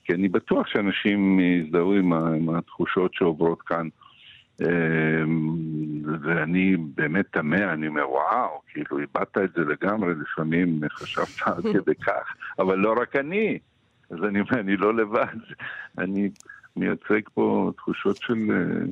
[0.05, 3.89] כי אני בטוח שאנשים יזדהו עם, עם התחושות שעוברות כאן.
[6.23, 11.95] ואני באמת תמה, אני אומר, וואו, כאילו איבדת את זה לגמרי, לפעמים חשבת עד כדי
[11.95, 13.59] כך, אבל לא רק אני.
[14.11, 15.39] אז אני אומר, אני לא לבד,
[15.99, 16.31] אני
[16.77, 18.51] מייצג פה תחושות של...
[18.51, 18.87] אה,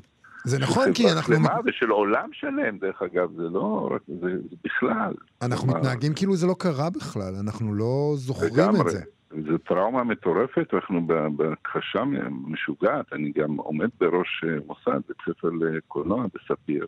[0.45, 1.35] זה נכון, כי אנחנו...
[1.35, 5.15] שלמה ושל עולם שלם, דרך אגב, זה לא רק, זה, זה בכלל.
[5.43, 8.91] אנחנו מתנהגים כאילו זה לא קרה בכלל, אנחנו לא זוכרים את לגמרי.
[8.91, 9.03] זה.
[9.31, 11.07] זו טראומה מטורפת, אנחנו
[11.37, 12.03] בהכחשה
[12.47, 13.13] משוגעת.
[13.13, 16.87] אני גם עומד בראש אה, מוסד, בית ספר לקולנוע בספיר,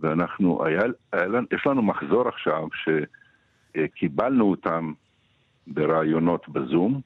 [0.00, 0.80] ואנחנו, היה,
[1.12, 2.66] היה, לנו- יש לנו מחזור עכשיו
[3.76, 4.92] שקיבלנו אותם
[5.66, 7.00] ברעיונות בזום.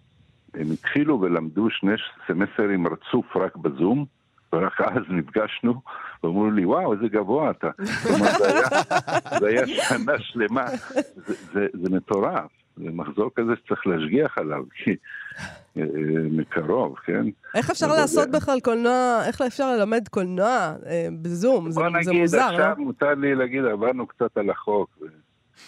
[0.54, 1.92] הם התחילו ולמדו שני
[2.26, 4.04] סמסטרים רצוף רק בזום,
[4.52, 5.80] ורק אז נפגשנו,
[6.24, 7.70] ואמרו לי, וואו, איזה גבוה אתה.
[7.78, 8.62] זה היה,
[9.40, 10.66] זה היה שנה שלמה.
[11.14, 12.50] זה, זה, זה מטורף.
[12.76, 14.90] זה מחזור כזה שצריך להשגיח עליו, כי
[15.76, 15.82] אה,
[16.30, 17.24] מקרוב, כן?
[17.54, 20.48] איך אפשר לעשות זה- בכלל קולנוע, איך אפשר ללמד קולנוע
[20.86, 21.70] אה, בזום?
[21.70, 22.84] זה בוא זה נגיד, מוזר, עכשיו לא?
[22.84, 24.98] מותר לי להגיד, עברנו קצת על החוק.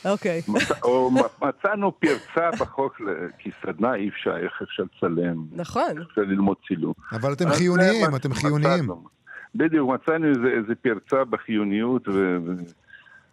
[0.04, 0.40] אוקיי.
[0.82, 1.10] או
[1.42, 3.00] מצאנו פרצה בחוק,
[3.38, 5.98] כי סדנה אי אפשר, איך אפשר לצלם, נכון.
[5.98, 6.92] איך אפשר ללמוד צילום.
[7.12, 8.34] אבל אתם חיוניים, אתם.
[8.34, 8.84] חיוניים.
[9.54, 12.38] בדיוק, מצאנו איזה, איזה פרצה בחיוניות, ו,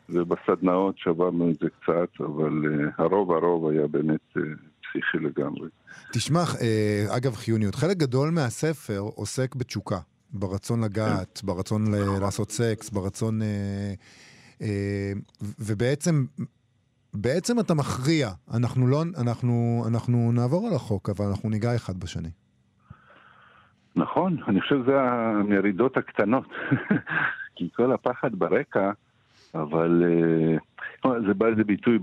[0.10, 4.42] ובסדנאות שברנו את זה קצת, אבל uh, הרוב הרוב היה באמת uh,
[4.94, 5.70] פסיכי לגמרי.
[6.13, 7.76] תשמע, אה, אגב, חיוניות.
[7.76, 10.00] חלק גדול מהספר עוסק בתשוקה.
[10.34, 11.82] ברצון לגעת, ברצון
[12.22, 13.42] לעשות סקס, ברצון...
[13.42, 13.94] אה,
[14.62, 15.12] אה,
[15.60, 16.26] ובעצם,
[17.13, 18.30] בעצם אתה מכריע.
[18.54, 19.04] אנחנו לא...
[19.22, 22.30] אנחנו, אנחנו נעבור על החוק, אבל אנחנו ניגע אחד בשני.
[23.96, 26.48] נכון, אני חושב שזה המרידות הקטנות,
[27.56, 28.92] כי כל הפחד ברקע,
[29.56, 32.00] אבל uh, זה בא לידי ביטוי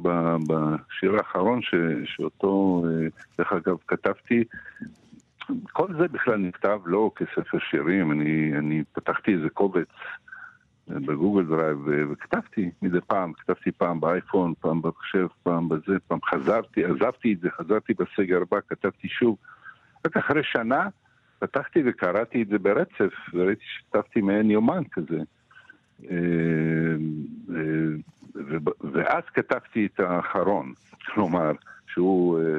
[0.49, 3.09] בשיר האחרון ש, שאותו, אה,
[3.39, 4.45] דרך אגב, כתבתי.
[5.73, 9.89] כל זה בכלל נכתב לא כספר שירים, אני, אני פתחתי איזה קובץ
[10.91, 11.79] אה, בגוגל דרייב
[12.13, 17.49] וכתבתי מדי פעם, כתבתי פעם באייפון, פעם במחשב, פעם בזה, פעם חזרתי, עזבתי את זה,
[17.51, 19.37] חזרתי בסגר הבא, כתבתי שוב.
[20.07, 20.89] רק אחרי שנה
[21.39, 25.19] פתחתי וקראתי את זה ברצף, וראיתי שכתבתי מעין יומן כזה.
[28.93, 30.73] ואז כתבתי את האחרון,
[31.15, 31.53] כלומר,
[31.87, 32.59] שהוא אה,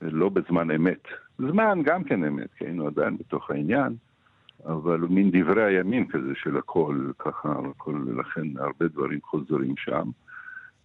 [0.00, 1.02] לא בזמן אמת.
[1.38, 3.96] זמן גם כן אמת, כי היינו עדיין בתוך העניין,
[4.66, 10.10] אבל הוא מין דברי הימים כזה של הכל, ככה, הכל, לכן הרבה דברים חוזרים שם,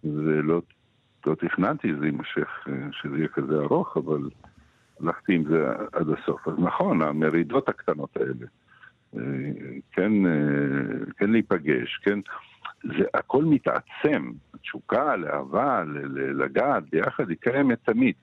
[0.04, 0.60] ולא
[1.26, 4.30] לא תכננתי שזה יימשך, אה, שזה יהיה כזה ארוך, אבל
[5.00, 6.48] הלכתי עם זה עד הסוף.
[6.48, 8.46] אז נכון, המרידות הקטנות האלה.
[9.16, 9.20] אה,
[9.92, 10.12] כן,
[11.16, 12.18] כן להיפגש, כן,
[12.84, 15.82] זה הכל מתעצם, התשוקה, הלהבה,
[16.14, 18.14] לגעת ביחד, היא קיימת תמיד.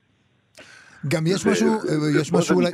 [1.07, 1.77] גם יש משהו,
[2.21, 2.71] יש משהו אולי...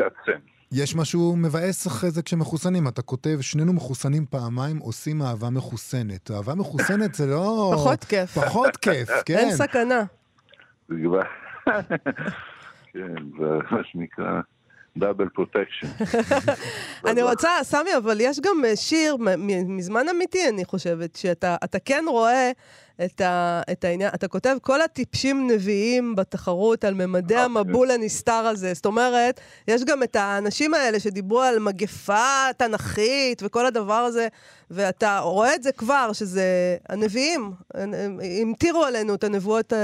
[0.72, 2.88] יש משהו מבאס אחרי זה כשמחוסנים.
[2.88, 6.32] אתה כותב, שנינו מחוסנים פעמיים, עושים אהבה מחוסנת.
[6.32, 7.72] אהבה מחוסנת זה לא...
[7.76, 8.30] פחות כיף.
[8.30, 9.38] פחות כיף, כן.
[9.38, 10.04] אין סכנה.
[12.94, 14.42] כן, זה מה שנקרא...
[14.98, 15.88] Double protection.
[17.10, 19.18] אני רוצה, סמי, אבל יש גם אה, שיר
[19.68, 22.52] מזמן אמיתי, אני חושבת, שאתה כן רואה
[23.06, 27.46] את, ה, את העניין, אתה כותב כל הטיפשים נביאים בתחרות על ממדי אוקיי.
[27.46, 28.74] המבול הנסתר הזה.
[28.74, 34.28] זאת אומרת, יש גם את האנשים האלה שדיברו על מגפה תנכית וכל הדבר הזה,
[34.72, 39.80] ואתה רואה את זה כבר, שזה הנביאים, הם המטירו עלינו את הנבואות אה,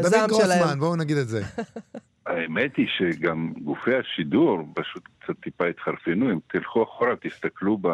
[0.00, 0.28] הזעם שלהם.
[0.28, 1.42] דוד גרוסמן, בואו נגיד את זה.
[2.28, 7.88] האמת היא שגם גופי השידור פשוט קצת טיפה התחרפנו, אם תלכו אחורה, תסתכלו ב...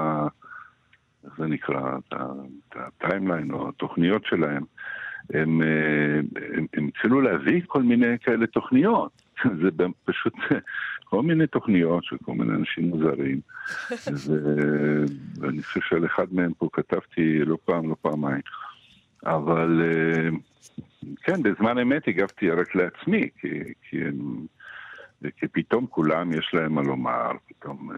[1.24, 1.98] איך זה נקרא?
[2.08, 4.64] את הטיימליין או התוכניות שלהם.
[5.34, 6.18] הם, אה,
[6.56, 9.22] הם, הם התחילו להביא כל מיני כאלה תוכניות.
[9.62, 9.68] זה
[10.04, 10.34] פשוט
[11.04, 13.40] כל מיני תוכניות של כל מיני אנשים מוזרים.
[15.40, 18.40] ואני חושב שעל אחד מהם פה כתבתי לא פעם, לא פעמיים.
[19.26, 20.28] אבל אה,
[21.22, 23.48] כן, בזמן אמת הגבתי רק לעצמי, כי,
[23.82, 24.46] כי, הם,
[25.36, 27.96] כי פתאום כולם יש להם מה לומר, פתאום אה,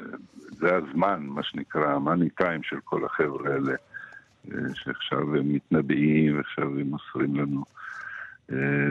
[0.51, 3.75] זה הזמן, מה שנקרא, המאני טיים של כל החבר'ה האלה,
[4.53, 7.65] אה, שעכשיו הם מתנבאים ועכשיו הם מוסרים לנו.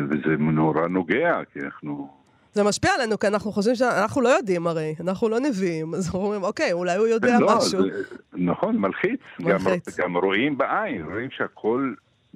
[0.10, 2.10] וזה נורא נוגע, כי אנחנו...
[2.54, 6.19] זה משפיע עלינו, כי אנחנו חושבים שאנחנו לא יודעים הרי, אנחנו לא נביאים, אז אנחנו
[6.19, 7.82] אומרים, אוקיי, אולי הוא יודע לא, משהו.
[7.82, 8.02] זה,
[8.34, 9.19] נכון, מלחיץ.
[9.39, 10.00] מלחיץ.
[10.00, 11.93] גם, גם רואים בעין, רואים שהכל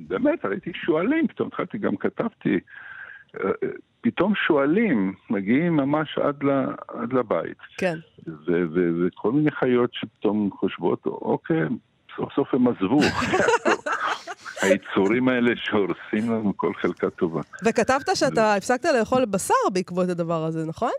[0.08, 2.60] באמת, ראיתי שועלים, פתאום התחלתי, גם כתבתי,
[3.36, 3.50] אה,
[4.02, 6.50] פתאום שועלים מגיעים ממש עד, ל,
[6.88, 7.58] עד לבית.
[7.78, 7.98] כן.
[9.08, 11.64] וכל מיני חיות שפתאום חושבות, אוקיי,
[12.16, 13.00] סוף סוף הם עזבו.
[14.62, 17.42] היצורים האלה שהורסים לנו כל חלקה טובה.
[17.66, 20.92] וכתבת שאתה הפסקת לאכול בשר בעקבות הדבר הזה, נכון?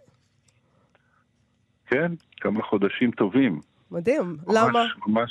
[1.87, 3.61] כן, כמה חודשים טובים.
[3.91, 4.37] מדהים.
[4.47, 4.85] ממש, למה?
[5.07, 5.31] ממש,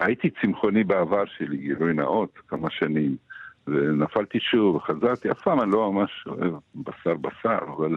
[0.00, 3.16] הייתי צמחוני בעבר שלי, גילוי נאות, כמה שנים,
[3.66, 7.96] ונפלתי שוב, חזרתי, אף פעם אני לא ממש אוהב בשר בשר, אבל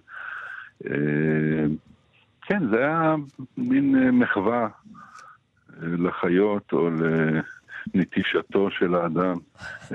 [0.86, 1.66] אה,
[2.42, 3.16] כן, זה היה
[3.58, 4.68] מין אה, מחווה אה,
[5.98, 6.90] לחיות או
[7.94, 9.36] לנטישתו של האדם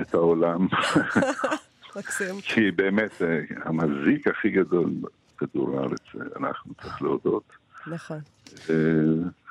[0.01, 0.67] את העולם.
[2.53, 3.21] כי באמת,
[3.65, 4.89] המזיק הכי גדול
[5.35, 7.43] בכדור הארץ, אנחנו צריך להודות.
[7.87, 8.19] נכון.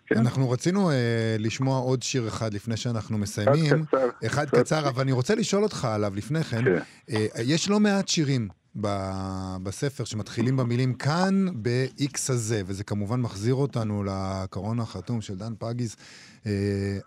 [0.09, 0.19] כן.
[0.19, 0.93] אנחנו רצינו uh,
[1.39, 3.83] לשמוע עוד שיר אחד לפני שאנחנו מסיימים.
[3.83, 4.27] אחד קצר.
[4.27, 6.65] אחד קצר, אבל אני רוצה לשאול אותך עליו לפני כן.
[6.65, 6.79] כן.
[7.11, 8.49] Uh, יש לא מעט שירים
[8.81, 15.53] ב- בספר שמתחילים במילים כאן ב-X הזה, וזה כמובן מחזיר אותנו לקרון החתום של דן
[15.59, 15.97] פגיס.
[16.43, 16.47] Uh,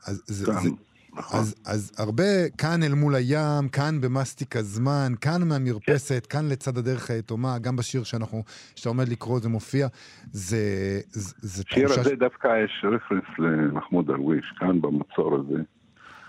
[0.06, 0.70] אז זה, זה,
[1.14, 1.40] נכון.
[1.40, 6.38] אז, אז הרבה כאן אל מול הים, כאן במסטיק הזמן, כאן מהמרפסת, כן.
[6.38, 8.44] כאן לצד הדרך היתומה, גם בשיר שאנחנו,
[8.76, 9.88] שאתה עומד לקרוא זה מופיע,
[10.32, 10.58] זה,
[11.10, 12.02] זה, זה שיר תחושה...
[12.02, 15.62] הזה דווקא יש רפרנס למחמוד דרוויש, כאן במצור הזה.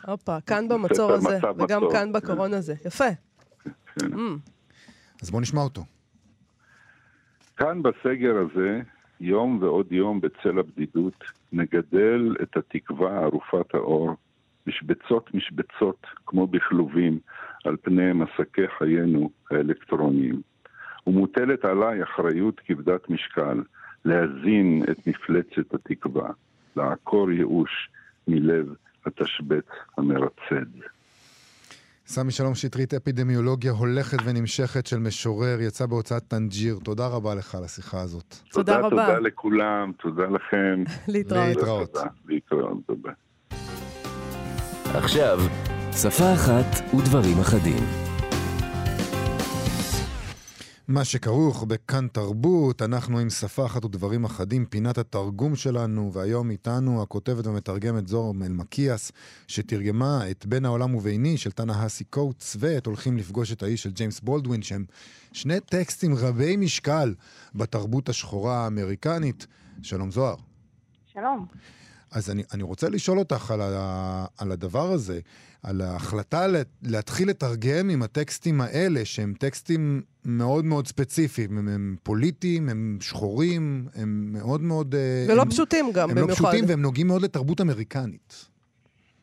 [0.07, 2.13] הופה, כאן במצור הזה, וגם מצור, כאן כן.
[2.13, 2.75] בקרון הזה.
[2.87, 3.05] יפה.
[3.65, 4.13] כן.
[4.13, 4.53] Mm.
[5.23, 5.83] אז בוא נשמע אותו.
[7.57, 8.81] כאן בסגר הזה,
[9.21, 14.17] יום ועוד יום בצל הבדידות, נגדל את התקווה ערופת האור
[14.67, 17.19] משבצות משבצות כמו בכלובים
[17.65, 20.41] על פני מסקי חיינו האלקטרוניים.
[21.07, 23.63] ומוטלת עליי אחריות כבדת משקל
[24.05, 26.31] להזין את מפלצת התקווה,
[26.77, 27.91] לעקור ייאוש
[28.29, 28.75] מלב
[29.07, 29.67] התשבץ
[29.99, 30.71] המרצד.
[32.07, 36.79] סמי שלום שטרית, אפידמיולוגיה הולכת ונמשכת של משורר, יצא בהוצאת טנג'יר.
[36.85, 38.35] תודה רבה לך על השיחה הזאת.
[38.51, 39.07] תודה, תודה רבה.
[39.07, 40.85] תודה לכולם, תודה לכם.
[41.09, 41.47] להתראות.
[41.57, 41.97] להתראות.
[42.29, 43.11] להתראות, תודה.
[44.95, 45.39] עכשיו,
[45.93, 47.85] שפה אחת ודברים אחדים.
[50.89, 57.03] מה שכרוך בכאן תרבות, אנחנו עם שפה אחת ודברים אחדים, פינת התרגום שלנו, והיום איתנו
[57.03, 59.13] הכותבת והמתרגמת זור מלמקיאס,
[59.47, 63.91] שתרגמה את בין העולם וביני של טאנה האסי קוטס, ואת הולכים לפגוש את האיש של
[63.91, 64.85] ג'יימס בולדווין, שהם
[65.33, 67.15] שני טקסטים רבי משקל
[67.55, 69.47] בתרבות השחורה האמריקנית.
[69.83, 70.37] שלום זוהר.
[71.13, 71.47] שלום.
[72.13, 75.21] אז אני, אני רוצה לשאול אותך על, ה, על הדבר הזה,
[75.63, 76.47] על ההחלטה
[76.83, 83.89] להתחיל לתרגם עם הטקסטים האלה, שהם טקסטים מאוד מאוד ספציפיים, הם, הם פוליטיים, הם שחורים,
[83.95, 84.95] הם מאוד מאוד...
[84.95, 86.39] אה, ולא הם, פשוטים גם, הם במיוחד.
[86.39, 88.52] הם לא פשוטים והם נוגעים מאוד לתרבות אמריקנית.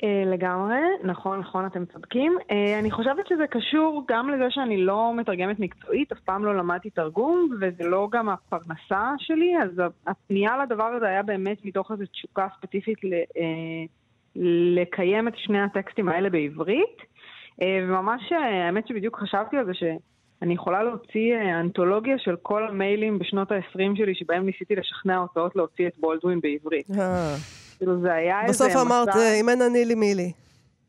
[0.04, 2.38] אה, לגמרי, נכון, נכון, אתם צודקים.
[2.52, 6.90] אה, אני חושבת שזה קשור גם לזה שאני לא מתרגמת מקצועית, אף פעם לא למדתי
[6.90, 12.48] תרגום, וזה לא גם הפרנסה שלי, אז הפנייה לדבר הזה היה באמת מתוך איזו תשוקה
[12.58, 13.42] ספציפית אה,
[14.76, 17.10] לקיים את שני הטקסטים האלה בעברית.
[17.64, 23.98] וממש, האמת שבדיוק חשבתי על זה שאני יכולה להוציא אנתולוגיה של כל המיילים בשנות ה-20
[23.98, 26.88] שלי, שבהם ניסיתי לשכנע הוצאות להוציא את בולדווין בעברית.
[27.80, 30.32] כאילו זה היה איזה בסוף אמרת, אם אין אני לי מי לי.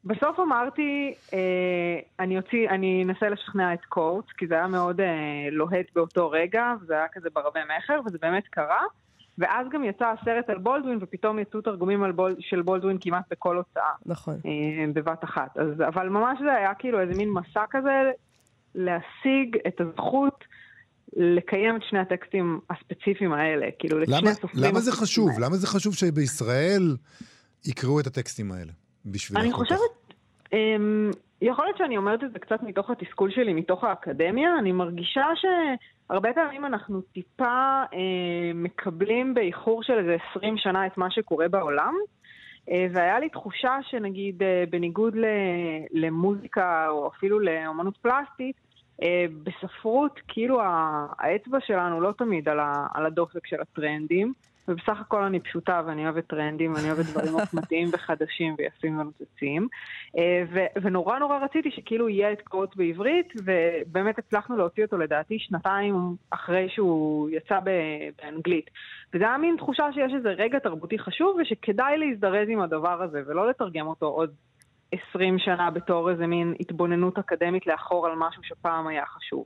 [0.05, 5.49] בסוף אמרתי, אה, אני אוציא, אני אנסה לשכנע את קורט, כי זה היה מאוד אה,
[5.51, 8.81] לוהט באותו רגע, וזה היה כזה ברבי מכר, וזה באמת קרה.
[9.39, 13.93] ואז גם יצא הסרט על בולדווין, ופתאום יצאו תרגומים בול, של בולדווין כמעט בכל הוצאה.
[14.07, 14.35] נכון.
[14.47, 15.59] אה, בבת אחת.
[15.59, 18.11] אז, אבל ממש זה היה כאילו איזה מין מסע כזה,
[18.75, 20.45] להשיג את הזכות
[21.17, 25.29] לקיים את שני הטקסטים הספציפיים האלה, כאילו לשני הסופרים למה זה חשוב?
[25.29, 25.47] האלה.
[25.47, 26.97] למה זה חשוב שבישראל
[27.67, 28.73] יקראו את הטקסטים האלה?
[29.07, 30.15] בשביל אני חושבת,
[30.47, 30.53] um,
[31.43, 34.59] יכול להיות שאני אומרת את זה קצת מתוך התסכול שלי, מתוך האקדמיה.
[34.59, 37.95] אני מרגישה שהרבה פעמים אנחנו טיפה uh,
[38.55, 41.95] מקבלים באיחור של איזה 20 שנה את מה שקורה בעולם.
[42.69, 45.15] Uh, והיה לי תחושה שנגיד, uh, בניגוד
[45.93, 48.70] למוזיקה או אפילו לאמנות פלסטית, אה,
[49.43, 50.61] בספרות, כאילו
[51.19, 52.49] האצבע שלנו לא תמיד
[52.95, 54.33] על הדופק של הטרנדים,
[54.71, 59.69] ובסך הכל אני פשוטה ואני אוהבת טרנדים ואני אוהבת דברים עוצמתיים וחדשים ויפים ונוצצים.
[60.19, 60.45] אה,
[60.83, 65.95] ונורא נורא רציתי שכאילו יהיה את קורות בעברית, ובאמת הצלחנו להוציא אותו לדעתי שנתיים
[66.31, 68.71] אחרי שהוא יצא באנגלית.
[69.15, 73.49] וזה היה מין תחושה שיש איזה רגע תרבותי חשוב ושכדאי להזדרז עם הדבר הזה ולא
[73.51, 74.31] לתרגם אותו עוד
[74.93, 79.45] 20 שנה בתור איזה מין התבוננות אקדמית לאחור על משהו שפעם היה חשוב.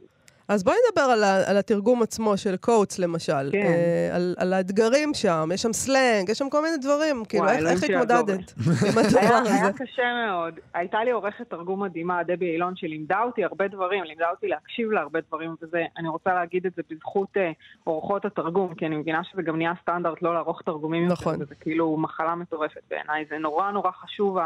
[0.49, 3.51] אז בואי נדבר על, ה, על התרגום עצמו של קוטס למשל.
[3.53, 3.59] כן.
[3.59, 7.25] אה, על, על האתגרים שם, יש שם סלנג, יש שם כל מיני דברים.
[7.29, 9.55] כאילו, איך, איך התמודדת עם הדבר הזה?
[9.55, 10.55] היה קשה מאוד.
[10.75, 15.21] הייתה לי עורכת תרגום מדהימה, דבי אילון, שלימדה אותי הרבה דברים, לימדה אותי להקשיב להרבה
[15.29, 17.51] דברים, וזה, אני רוצה להגיד את זה בזכות אה,
[17.87, 21.33] אורחות התרגום, כי אני מבינה שזה גם נהיה סטנדרט לא לערוך תרגומים נכון.
[21.33, 23.25] יותר, וזה כאילו מחלה מטורפת בעיניי.
[23.31, 24.39] זה נורא נורא חשוב.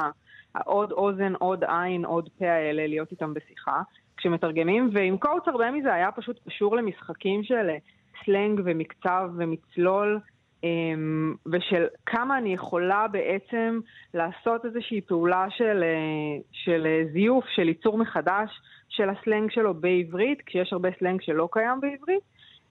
[0.58, 3.82] העוד אוזן, עוד עין, עוד פה האלה, להיות איתם בשיחה.
[4.16, 7.70] כשמתרגמים, ועם קורץ הרבה מזה היה פשוט קשור למשחקים של
[8.24, 10.20] סלנג ומקצב ומצלול,
[10.64, 13.80] אמ, ושל כמה אני יכולה בעצם
[14.14, 20.72] לעשות איזושהי פעולה של, אה, של זיוף, של ייצור מחדש של הסלנג שלו בעברית, כשיש
[20.72, 22.22] הרבה סלנג שלא קיים בעברית.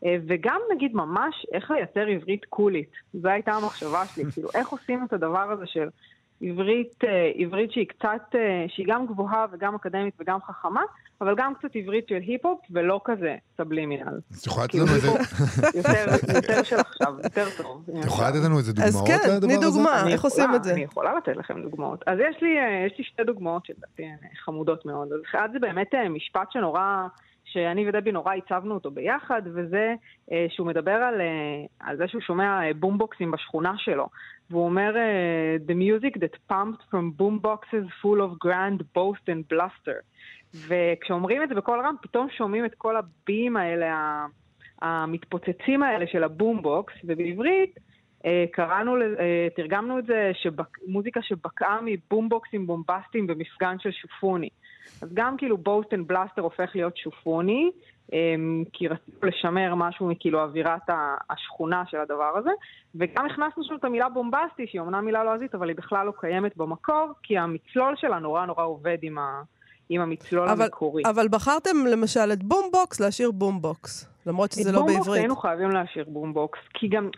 [0.05, 2.89] אה, וגם נגיד ממש איך לייצר עברית קולית.
[3.13, 5.89] זו הייתה המחשבה שלי, כאילו איך עושים את הדבר הזה של
[6.41, 10.81] עברית, אה, עברית שהיא קצת, אה, שהיא גם גבוהה וגם אקדמית וגם חכמה,
[11.21, 14.07] אבל גם קצת עברית של היפ-הופ ולא כזה סבלימינל.
[14.07, 15.07] אז את יכולה לתת לנו איזה...
[16.35, 17.85] יותר של עכשיו, יותר טוב.
[17.99, 19.23] את יכולה לתת לנו איזה דוגמאות לדבר הזה?
[19.23, 20.73] אז כן, תני דוגמה, איך עושים את זה?
[20.73, 22.03] אני יכולה לתת לכם דוגמאות.
[22.07, 25.13] אז יש לי, אה, יש לי שתי דוגמאות שלדעתי הן חמודות מאוד.
[25.13, 27.07] אז אחד זה באמת משפט שנורא...
[27.57, 29.93] שאני ודבי נורא הצבנו אותו ביחד, וזה
[30.31, 34.07] אה, שהוא מדבר על, אה, על זה שהוא שומע אה, בומבוקסים בשכונה שלו.
[34.49, 34.95] והוא אומר,
[35.67, 39.99] The music that pumped from boomboxes full of grand boast and bluster.
[40.67, 44.25] וכשאומרים את זה בקול רם, פתאום שומעים את כל ה-B-ים האלה,
[44.81, 47.79] המתפוצצים האלה של הבומבוקס, ובעברית
[48.51, 48.95] קראנו,
[49.55, 50.31] תרגמנו את זה
[50.87, 54.49] מוזיקה שבקעה מבומבוקסים בומבסטיים במפגן של שופוני.
[55.01, 57.71] אז גם כאילו boast and bluster הופך להיות שופוני,
[58.13, 60.81] אמ, כי רצינו לשמר משהו מכאילו אווירת
[61.29, 62.49] השכונה של הדבר הזה,
[62.95, 66.57] וגם הכנסנו שם את המילה בומבסטי, שהיא אמנם מילה לועזית, אבל היא בכלל לא קיימת
[66.57, 69.41] במקור, כי המצלול שלה נורא נורא עובד עם, ה,
[69.89, 71.03] עם המצלול אבל, המקורי.
[71.05, 74.97] אבל בחרתם למשל את בומבוקס להשאיר בומבוקס, למרות שזה לא בעברית.
[74.97, 77.09] את בומבוקס היינו חייבים להשאיר בומבוקס, כי גם...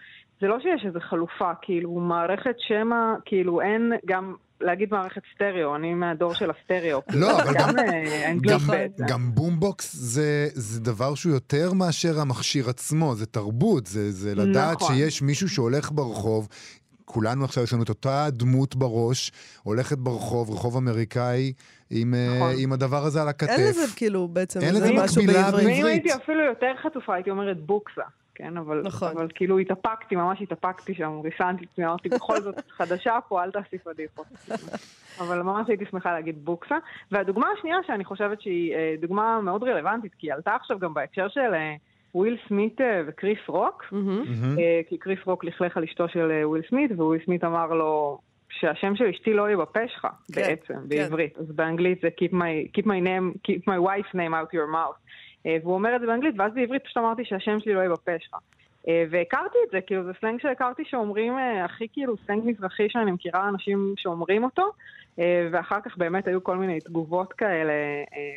[0.41, 5.93] זה לא שיש איזו חלופה, כאילו, מערכת שמע, כאילו, אין גם להגיד מערכת סטריאו, אני
[5.93, 7.01] מהדור של הסטריאו.
[7.13, 8.59] לא, אבל גם, אה, גם,
[9.07, 14.77] גם בומבוקס זה, זה דבר שהוא יותר מאשר המכשיר עצמו, זה תרבות, זה, זה לדעת
[14.81, 14.95] נכון.
[14.95, 16.47] שיש מישהו שהולך ברחוב
[17.05, 19.31] כולנו עכשיו יש לנו את אותה דמות בראש,
[19.63, 21.53] הולכת ברחוב, רחוב אמריקאי,
[21.89, 22.51] עם, אה, נכון.
[22.59, 23.49] עם הדבר הזה על הכתף.
[23.49, 25.43] אין לזה כאילו בעצם, אין לזה משהו מקבילה.
[25.43, 25.67] בעברית.
[25.67, 28.01] ואם הייתי אפילו יותר חטופה, הייתי אומרת בוקסה.
[28.39, 29.07] כן, אבל, נכון.
[29.07, 33.51] אבל כאילו התאפקתי, ממש התאפקתי שם, ריסנתי את עצמי, אמרתי, בכל זאת, חדשה פה, אל
[33.51, 34.25] תעשי פדיחות.
[35.21, 36.75] אבל ממש הייתי שמחה להגיד בוקסה.
[37.11, 41.27] והדוגמה השנייה שאני חושבת שהיא אה, דוגמה מאוד רלוונטית, כי היא עלתה עכשיו גם בהקשר
[41.27, 41.75] של אה,
[42.15, 43.83] וויל סמית אה, וקריס רוק.
[44.57, 48.19] אה, כי קריס רוק לכלך על אשתו של וויל סמית, וויל סמית אמר לו
[48.49, 50.79] שהשם של אשתי לא יהיה בפה שלך, כן, בעצם, כן.
[50.89, 51.37] בעברית.
[51.37, 54.97] אז באנגלית זה keep my, keep my name, keep my wife's name out your mouth.
[55.45, 58.11] אה, והוא אומר את זה באנגלית, ואז בעברית פשוט אמרתי שהשם שלי לא יהיה בפה
[58.19, 58.35] שלך.
[58.87, 63.11] אה, והכרתי את זה, כאילו זה סלנג שהכרתי שאומרים, אה, הכי כאילו סלנג מזרחי שאני
[63.11, 64.71] מכירה אנשים שאומרים אותו,
[65.51, 67.73] ואחר כך באמת היו כל מיני תגובות כאלה,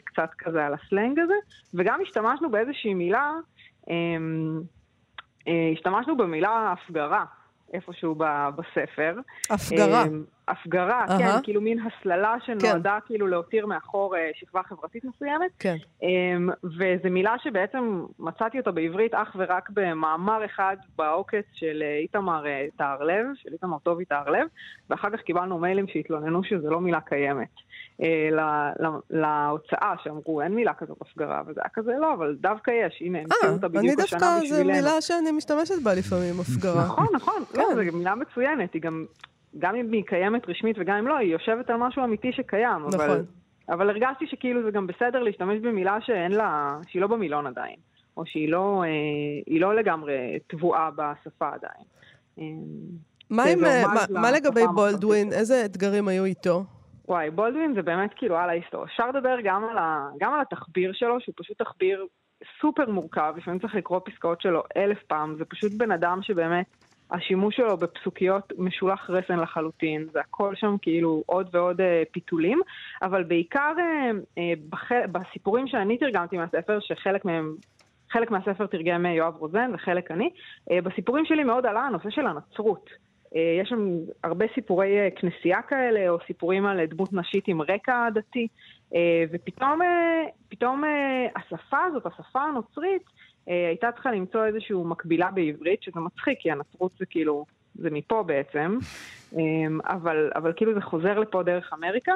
[0.04, 1.34] קצת כזה על הסלנג הזה,
[1.74, 3.32] וגם השתמשנו באיזושהי מילה,
[5.46, 7.24] השתמשנו במילה הפגרה.
[7.72, 8.14] איפשהו
[8.56, 9.14] בספר.
[9.50, 10.04] הפגרה.
[10.48, 11.18] הפגרה, אהה.
[11.18, 15.50] כן, כאילו מין הסללה שנועדה כאילו להותיר מאחור אה, שכבה חברתית מסוימת.
[15.58, 15.76] כן.
[16.02, 22.46] אמ, וזו מילה שבעצם מצאתי אותה בעברית אך ורק במאמר אחד בעוקץ של אה, איתמר
[22.46, 24.46] אה, טהרלב, של איתמר טובי טהרלב,
[24.90, 27.48] ואחר כך קיבלנו מיילים שהתלוננו שזו לא מילה קיימת.
[28.02, 32.70] אה, ל- ל- להוצאה שאמרו אין מילה כזאת הפגרה, וזה היה כזה לא, אבל דווקא
[32.70, 34.64] יש, הנה, המציאו אותה אני בדיוק השנה דווקא, בשבילנו.
[34.64, 36.84] זו מילה שאני משתמשת בה לפעמים, הפגרה.
[36.84, 37.60] נכון, נכון, כן.
[37.60, 39.04] לא, זו מילה מצוינת, היא גם,
[39.58, 42.94] גם אם היא קיימת רשמית וגם אם לא, היא יושבת על משהו אמיתי שקיים, אבל,
[43.04, 43.24] נכון.
[43.68, 47.76] אבל הרגשתי שכאילו זה גם בסדר להשתמש במילה שאין לה, שהיא לא במילון עדיין,
[48.16, 50.14] או שהיא לא, אה, לא לגמרי
[50.46, 51.84] טבועה בשפה עדיין.
[52.38, 52.44] אה,
[53.30, 54.60] מה עם, אה, מה- מה לשפה לגבי.
[54.74, 55.32] בולדווין?
[55.32, 56.64] איזה אתגרים היו איתו?
[57.08, 58.86] וואי, בולדווין זה באמת כאילו על ההיסטוריה.
[58.86, 62.06] אפשר לדבר גם על, ה, גם על התחביר שלו, שהוא פשוט תחביר
[62.60, 66.66] סופר מורכב, לפעמים צריך לקרוא פסקאות שלו אלף פעם, זה פשוט בן אדם שבאמת,
[67.12, 72.60] השימוש שלו בפסוקיות משולח רסן לחלוטין, זה הכל שם כאילו עוד ועוד אה, פיתולים,
[73.02, 77.54] אבל בעיקר אה, אה, בח, בסיפורים שאני תרגמתי מהספר, שחלק מהם...
[78.12, 80.30] חלק מהספר תרגם אה, יואב רוזן וחלק אני.
[80.70, 82.90] אה, בסיפורים שלי מאוד עלה הנושא של הנצרות.
[83.36, 88.46] אה, יש שם הרבה סיפורי כנסייה כאלה, או סיפורים על דמות נשית עם רקע דתי,
[89.32, 89.80] ופתאום
[90.48, 90.84] פתאום
[91.36, 93.02] השפה הזאת, השפה הנוצרית,
[93.46, 98.78] הייתה צריכה למצוא איזושהי מקבילה בעברית, שזה מצחיק, כי הנצרות זה כאילו, זה מפה בעצם,
[99.36, 99.42] אה,
[99.94, 102.12] אבל, אבל כאילו זה חוזר לפה דרך אמריקה.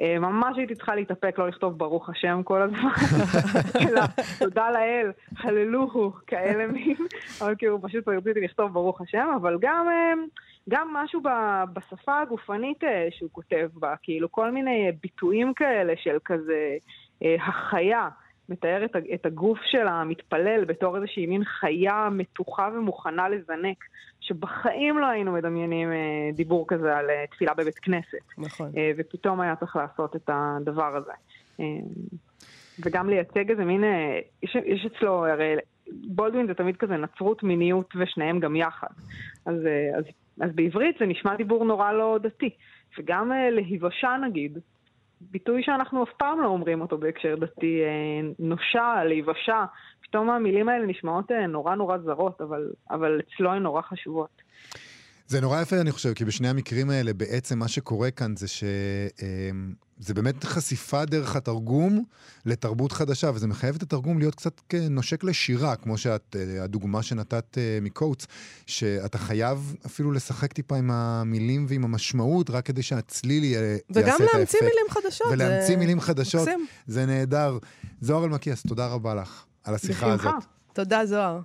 [0.00, 2.90] אה, ממש הייתי צריכה להתאפק, לא לכתוב ברוך השם כל הזמן,
[3.88, 4.00] אלא
[4.38, 6.96] תודה לאל, הללוהו, כאלה מין,
[7.40, 10.12] אבל כאילו פשוט רציתי לכתוב ברוך השם, אבל גם, אה,
[10.68, 16.16] גם משהו ב- בשפה הגופנית אה, שהוא כותב בה, כאילו כל מיני ביטויים כאלה של
[16.24, 16.76] כזה
[17.24, 18.08] אה, החיה.
[18.48, 23.84] מתאר את, את הגוף של המתפלל בתור איזושהי מין חיה מתוחה ומוכנה לזנק,
[24.20, 28.18] שבחיים לא היינו מדמיינים אה, דיבור כזה על אה, תפילה בבית כנסת.
[28.38, 28.70] נכון.
[28.76, 31.12] אה, ופתאום היה צריך לעשות את הדבר הזה.
[31.60, 31.64] אה,
[32.84, 35.54] וגם לייצג איזה מין, אה, יש, יש אצלו, הרי
[36.06, 38.88] בולדווין זה תמיד כזה נצרות, מיניות ושניהם גם יחד.
[39.46, 40.04] אז, אה, אז,
[40.40, 42.50] אז בעברית זה נשמע דיבור נורא לא דתי.
[42.98, 44.58] וגם אה, להיוושע נגיד,
[45.20, 49.64] ביטוי שאנחנו אף פעם לא אומרים אותו בהקשר דתי, אה, נושע, להיוושע,
[50.02, 54.42] פתאום המילים האלה נשמעות אה, נורא נורא זרות, אבל, אבל אצלו הן נורא חשובות.
[55.28, 58.64] זה נורא יפה, אני חושב, כי בשני המקרים האלה בעצם מה שקורה כאן זה ש...
[59.22, 62.04] אמ, זה באמת חשיפה דרך התרגום
[62.46, 64.60] לתרבות חדשה, וזה מחייב את התרגום להיות קצת
[64.90, 68.26] נושק לשירה, כמו שאת, אה, הדוגמה שנתת אה, מקוטס,
[68.66, 74.08] שאתה חייב אפילו לשחק טיפה עם המילים ועם המשמעות, רק כדי שהצליל יעשה את וגם
[74.08, 74.34] האפקט.
[74.34, 75.26] להמציא מילים חדשות.
[75.28, 76.66] זה ולהמציא מילים חדשות, מקסים.
[76.86, 77.58] זה נהדר.
[78.00, 80.30] זוהר אלמקיאס, תודה רבה לך על השיחה בשמחה.
[80.30, 80.44] הזאת.
[80.72, 81.40] תודה, זוהר.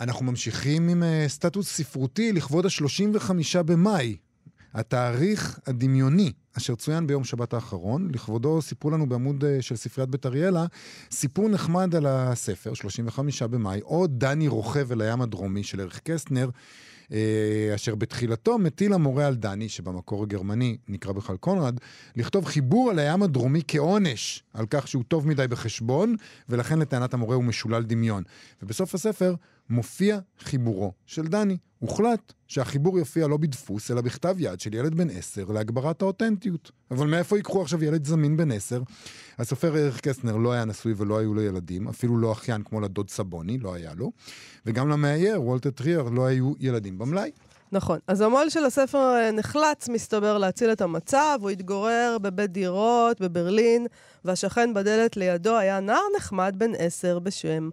[0.00, 4.16] אנחנו ממשיכים עם uh, סטטוס ספרותי לכבוד ה-35 במאי,
[4.74, 8.08] התאריך הדמיוני אשר צוין ביום שבת האחרון.
[8.14, 10.66] לכבודו סיפרו לנו בעמוד uh, של ספריית בית אריאלה
[11.10, 16.50] סיפור נחמד על הספר, 35 במאי, או דני רוכב אל הים הדרומי של ערך קסטנר,
[17.04, 17.10] uh,
[17.74, 21.78] אשר בתחילתו מטיל המורה על דני, שבמקור הגרמני נקרא בכלל קונרד,
[22.16, 26.16] לכתוב חיבור על הים הדרומי כעונש על כך שהוא טוב מדי בחשבון,
[26.48, 28.22] ולכן לטענת המורה הוא משולל דמיון.
[28.62, 29.34] ובסוף הספר
[29.70, 31.56] מופיע חיבורו של דני.
[31.78, 36.70] הוחלט שהחיבור יופיע לא בדפוס, אלא בכתב יד של ילד בן עשר להגברת האותנטיות.
[36.90, 38.82] אבל מאיפה ייקחו עכשיו ילד זמין בן עשר?
[39.38, 43.10] הסופר ערך קסטנר לא היה נשוי ולא היו לו ילדים, אפילו לא אחיין כמו לדוד
[43.10, 44.12] סבוני, לא היה לו.
[44.66, 47.30] וגם למאייר, וולטר טריאר, לא היו ילדים במלאי.
[47.72, 47.98] נכון.
[48.06, 51.38] אז המו"ל של הספר אה, נחלץ, מסתבר, להציל את המצב.
[51.40, 53.86] הוא התגורר בבית דירות בברלין,
[54.24, 57.70] והשכן בדלת לידו היה נער נחמד בן עשר בשם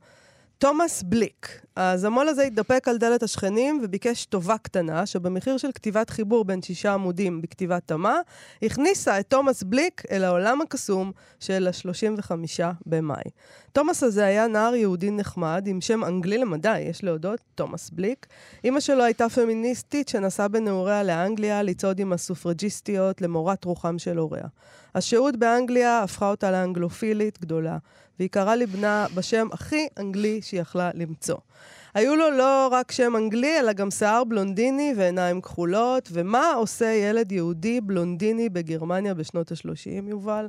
[0.58, 1.62] תומאס בליק.
[1.76, 6.62] אז המו"ל הזה התדפק על דלת השכנים וביקש טובה קטנה, שבמחיר של כתיבת חיבור בין
[6.62, 8.20] שישה עמודים בכתיבת תמה,
[8.62, 12.32] הכניסה את תומאס בליק אל העולם הקסום של ה-35
[12.86, 13.24] במאי.
[13.74, 18.26] תומאס הזה היה נער יהודי נחמד עם שם אנגלי למדי, יש להודות, תומאס בליק.
[18.64, 24.46] אימא שלו הייתה פמיניסטית שנסעה בנעוריה לאנגליה לצעוד עם הסופרג'יסטיות למורת רוחם של הוריה.
[24.96, 27.78] השהות באנגליה הפכה אותה לאנגלופילית גדולה,
[28.20, 31.38] והיא קראה לבנה בשם הכי אנגלי שהיא יכלה למצוא.
[31.94, 37.32] היו לו לא רק שם אנגלי, אלא גם שיער בלונדיני ועיניים כחולות, ומה עושה ילד
[37.32, 40.48] יהודי בלונדיני בגרמניה בשנות ה-30, יובל?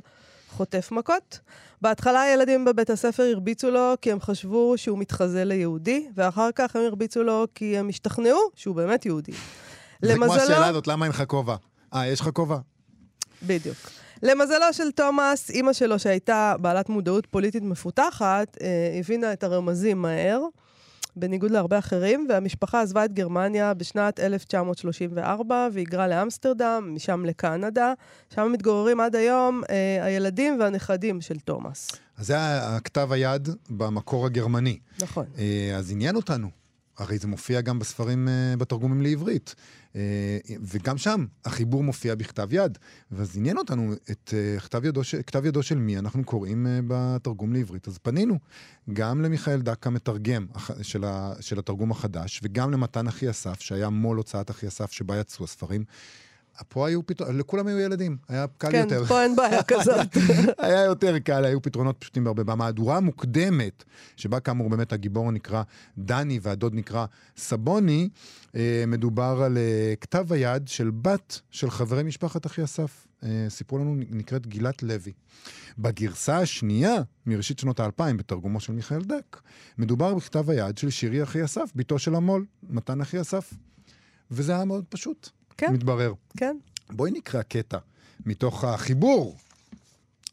[0.49, 1.39] חוטף מכות.
[1.81, 6.81] בהתחלה הילדים בבית הספר הרביצו לו כי הם חשבו שהוא מתחזה ליהודי, ואחר כך הם
[6.81, 9.31] הרביצו לו כי הם השתכנעו שהוא באמת יהודי.
[10.01, 11.55] זה כמו השאלה הזאת, למה אין לך כובע?
[11.93, 12.57] אה, יש לך כובע?
[13.43, 13.77] בדיוק.
[14.23, 20.41] למזלו של תומאס, אימא שלו, שהייתה בעלת מודעות פוליטית מפותחת, אה, הבינה את הרמזים מהר,
[21.19, 27.93] בניגוד להרבה אחרים, והמשפחה עזבה את גרמניה בשנת 1934 והיגרה לאמסטרדם, משם לקנדה.
[28.35, 31.91] שם מתגוררים עד היום אה, הילדים והנכדים של תומאס.
[32.17, 34.79] אז זה הכתב היד במקור הגרמני.
[35.01, 35.25] נכון.
[35.37, 36.47] אה, אז עניין אותנו.
[36.97, 39.55] הרי זה מופיע גם בספרים, אה, בתרגומים לעברית.
[39.97, 42.77] אה, וגם שם החיבור מופיע בכתב יד.
[43.11, 47.53] ואז עניין אותנו את אה, כתב ידו, כתב ידו של מי אנחנו קוראים אה, בתרגום
[47.53, 47.87] לעברית.
[47.87, 48.39] אז פנינו
[48.93, 50.47] גם למיכאל דק המתרגם
[50.81, 51.03] של,
[51.39, 55.83] של התרגום החדש, וגם למתן אחי אסף, שהיה מו"ל הוצאת אחי אסף, שבה יצאו הספרים.
[56.63, 59.05] פה היו פתאום, לכולם היו ילדים, היה קל כן, יותר.
[59.05, 60.17] פה אין בעיה כזאת.
[60.57, 62.43] היה יותר קל, היו פתרונות פשוטים בהרבה.
[62.43, 63.83] במהדורה המוקדמת,
[64.15, 65.63] שבה כאמור באמת הגיבור נקרא
[65.97, 67.05] דני והדוד נקרא
[67.37, 68.09] סבוני,
[68.55, 73.07] אה, מדובר על אה, כתב היד של בת של חברי משפחת אחי אסף.
[73.23, 75.11] אה, סיפרו לנו, נקראת גילת לוי.
[75.77, 76.95] בגרסה השנייה,
[77.25, 79.41] מראשית שנות האלפיים, בתרגומו של מיכאל דק,
[79.77, 83.53] מדובר בכתב היד של שירי אחי אסף, בתו של המו"ל, מתן אחי אסף.
[84.31, 85.73] וזה היה מאוד פשוט, כן.
[85.73, 86.13] מתברר.
[86.37, 86.57] כן.
[86.89, 87.77] בואי נקרא קטע
[88.25, 89.37] מתוך החיבור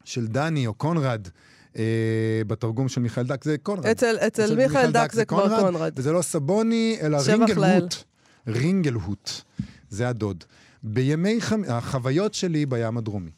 [0.05, 1.29] של דני או קונרד
[1.77, 3.45] אה, בתרגום של מיכאל דק.
[3.45, 3.87] זה קונרד.
[3.87, 5.93] אצל, אצל מיכאל דק זה כבר קונרד.
[5.97, 7.95] וזה לא סבוני, אלא רינגלהוט.
[8.47, 9.31] רינגלהוט.
[9.91, 10.45] זה הדוד.
[10.83, 11.63] בימי חמ...
[11.69, 13.31] החוויות שלי בים הדרומי.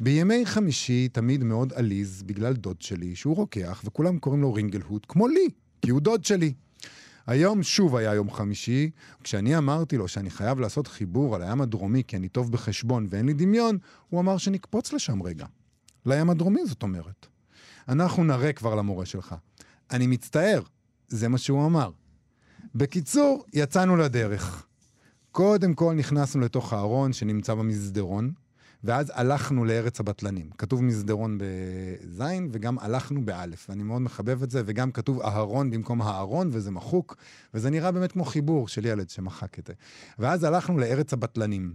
[0.00, 5.28] בימי חמישי תמיד מאוד עליז בגלל דוד שלי, שהוא רוקח, וכולם קוראים לו רינגלהוט, כמו
[5.28, 5.48] לי,
[5.82, 6.52] כי הוא דוד שלי.
[7.30, 8.90] היום שוב היה יום חמישי,
[9.24, 13.26] כשאני אמרתי לו שאני חייב לעשות חיבור על הים הדרומי כי אני טוב בחשבון ואין
[13.26, 13.78] לי דמיון,
[14.08, 15.46] הוא אמר שנקפוץ לשם רגע.
[16.06, 17.26] לים הדרומי, זאת אומרת.
[17.88, 19.34] אנחנו נראה כבר למורה שלך.
[19.90, 20.62] אני מצטער,
[21.08, 21.90] זה מה שהוא אמר.
[22.74, 24.66] בקיצור, יצאנו לדרך.
[25.32, 28.32] קודם כל נכנסנו לתוך הארון שנמצא במסדרון,
[28.84, 30.50] ואז הלכנו לארץ הבטלנים.
[30.58, 33.66] כתוב מסדרון בזין, וגם הלכנו באלף.
[33.68, 37.16] ואני מאוד מחבב את זה, וגם כתוב אהרון במקום הארון, וזה מחוק,
[37.54, 39.72] וזה נראה באמת כמו חיבור של ילד שמחק את זה.
[40.18, 41.74] ואז הלכנו לארץ הבטלנים.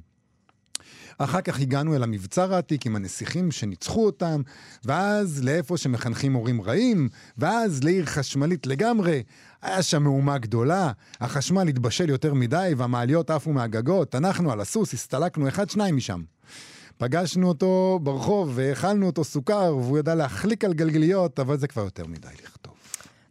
[1.17, 4.41] אחר כך הגענו אל המבצר העתיק עם הנסיכים שניצחו אותם,
[4.85, 9.23] ואז לאיפה שמחנכים הורים רעים, ואז לעיר חשמלית לגמרי.
[9.61, 10.91] היה שם מהומה גדולה,
[11.21, 16.21] החשמל התבשל יותר מדי והמעליות עפו מהגגות, אנחנו על הסוס הסתלקנו אחד-שניים משם.
[16.97, 22.05] פגשנו אותו ברחוב והאכלנו אותו סוכר, והוא ידע להחליק על גלגליות, אבל זה כבר יותר
[22.05, 22.73] מדי לכתוב.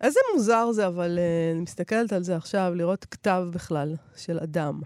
[0.01, 4.81] איזה מוזר זה, אבל אה, אני מסתכלת על זה עכשיו, לראות כתב בכלל של אדם.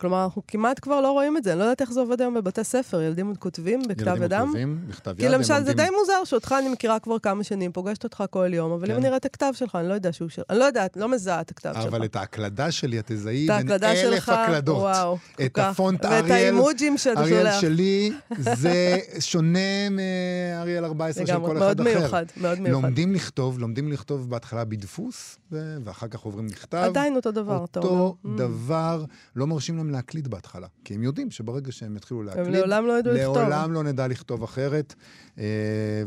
[0.00, 1.52] כלומר, אנחנו כמעט כבר לא רואים את זה.
[1.52, 3.00] אני לא יודעת איך זה עובד היום בבתי ספר.
[3.00, 4.46] ילדים עוד כותבים בכתב ילדים ידם.
[4.46, 8.04] כותבים בכתב יד, כי למשל, זה די מוזר שאותך אני מכירה כבר כמה שנים, פוגשת
[8.04, 8.96] אותך כל יום, אבל אם כן.
[8.96, 10.42] אני אראה את הכתב שלך, אני לא יודע שהוא של...
[10.50, 11.84] אני לא יודעת, לא מזהה את הכתב שלך.
[11.84, 14.76] אבל את ההקלדה שלי, את תזהי בין אלף שלך, הקלדות.
[14.76, 15.58] וואו, את.
[15.58, 17.60] הפונט ואת אריאל, האימוג'ים שאתה אריאל שולח.
[17.60, 18.12] שלי,
[18.62, 21.98] זה שונה מאריאל 14 של לגמרי, כל אחד אחר.
[21.98, 22.82] מיוחד, מאוד מיוחד.
[22.82, 26.78] לומדים לכתוב, לומדים לכתוב בהתחלה בדפוס, ו- ואחר כך עוברים לכתב.
[26.78, 27.90] עדיין אותו דבר, אתה אומר.
[27.90, 28.16] אותו.
[28.36, 29.04] דבר,
[29.36, 33.12] לא מרשים להם להקליד בהתחלה, כי הם יודעים שברגע שהם יתחילו להקליד, לעולם לא ידעו
[33.14, 33.38] לכתוב.
[33.38, 34.94] לעולם לא נדע לכתוב אחרת,
[35.38, 35.44] אה,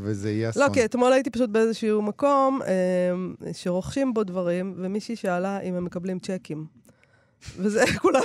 [0.02, 0.64] וזה יהיה אסון.
[0.64, 2.74] לא, כי אתמול הייתי פשוט באיזשהו מקום אה,
[3.54, 6.66] שרוכשים בו דברים, ומישהי שאלה אם הם מקבלים צ'קים.
[7.58, 8.22] וזה, כולם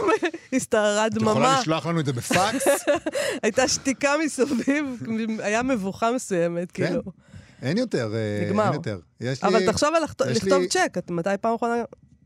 [0.53, 2.65] הסתערה את דממה, יכולה לשלוח לנו את זה בפקס?
[3.43, 5.03] הייתה שתיקה מסביב,
[5.39, 6.87] היה מבוכה מסוימת, כן.
[6.87, 7.03] כאילו.
[7.63, 8.65] אין יותר, אה, נגמר.
[8.65, 8.99] אין יותר.
[9.21, 10.29] יש לי- אבל תחשוב על לכתוב-
[10.61, 11.75] לי- צ'ק, את מתי פעם אחרונה...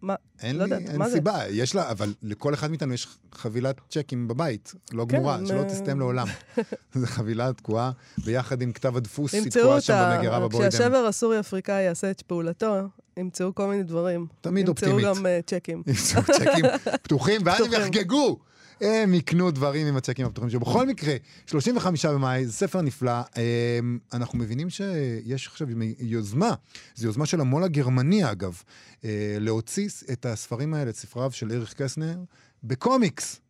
[0.02, 0.14] מה?
[0.42, 1.14] אין לא לי, יודעת, אין מה זה?
[1.14, 5.58] סיבה, יש לה, אבל לכל אחד מאיתנו יש חבילת צ'קים בבית, לא כן, גמורה, שלא
[5.58, 6.26] אה, תסתם לעולם.
[6.94, 7.90] זו חבילה תקועה,
[8.24, 10.68] ביחד עם כתב הדפוס, היא ימצאו תקועה שם במגירה בבוידם.
[10.70, 12.76] כשהשבר הסורי-אפריקאי יעשה את פעולתו,
[13.16, 14.26] ימצאו כל מיני דברים.
[14.40, 15.04] תמיד אופטימית.
[15.04, 15.82] ימצאו גם אה, צ'קים.
[15.86, 16.64] ימצאו צ'קים
[17.02, 17.72] פתוחים, ואז הם.
[17.72, 18.38] יחגגו.
[18.80, 20.60] הם יקנו דברים עם הצ'קים הפתוחים שלו.
[20.60, 21.14] בכל מקרה,
[21.46, 23.20] 35 במאי, זה ספר נפלא.
[23.36, 23.78] אה,
[24.12, 25.68] אנחנו מבינים שיש עכשיו
[25.98, 26.54] יוזמה,
[26.94, 28.62] זו יוזמה של המו"ל הגרמני אגב,
[29.04, 32.18] אה, להוציא את הספרים האלה, את ספריו של אריך קסנר,
[32.64, 33.40] בקומיקס.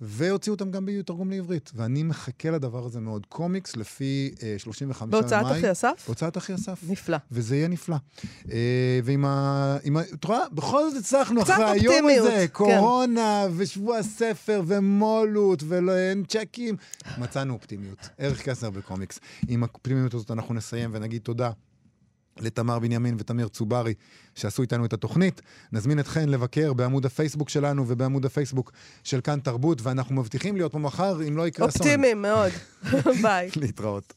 [0.00, 1.70] והוציאו אותם גם בתרגום לעברית.
[1.74, 3.26] ואני מחכה לדבר הזה מאוד.
[3.26, 5.20] קומיקס לפי אה, 35 במאי.
[5.20, 6.04] בהוצאת אחי אסף?
[6.06, 6.80] בהוצאת אחי אסף.
[6.88, 7.16] נפלא.
[7.30, 7.96] וזה יהיה נפלא.
[8.52, 9.76] אה, ועם ה...
[10.14, 10.48] את רואה?
[10.52, 12.46] בכל זאת הצלחנו אחרי היום הזה, כן.
[12.52, 16.76] קורונה, ושבוע הספר, ומולות, ואין צ'קים.
[17.18, 18.08] מצאנו אופטימיות.
[18.18, 19.20] ערך קסנר בקומיקס.
[19.48, 21.50] עם האופטימיות הזאת אנחנו נסיים ונגיד תודה.
[22.40, 23.94] לתמר בנימין ותמיר צוברי
[24.34, 25.42] שעשו איתנו את התוכנית.
[25.72, 28.72] נזמין אתכן לבקר בעמוד הפייסבוק שלנו ובעמוד הפייסבוק
[29.04, 31.82] של כאן תרבות, ואנחנו מבטיחים להיות פה מחר אם לא יקרה אסון.
[31.82, 32.52] אופטימיים מאוד.
[33.22, 33.50] ביי.
[33.56, 34.14] להתראות.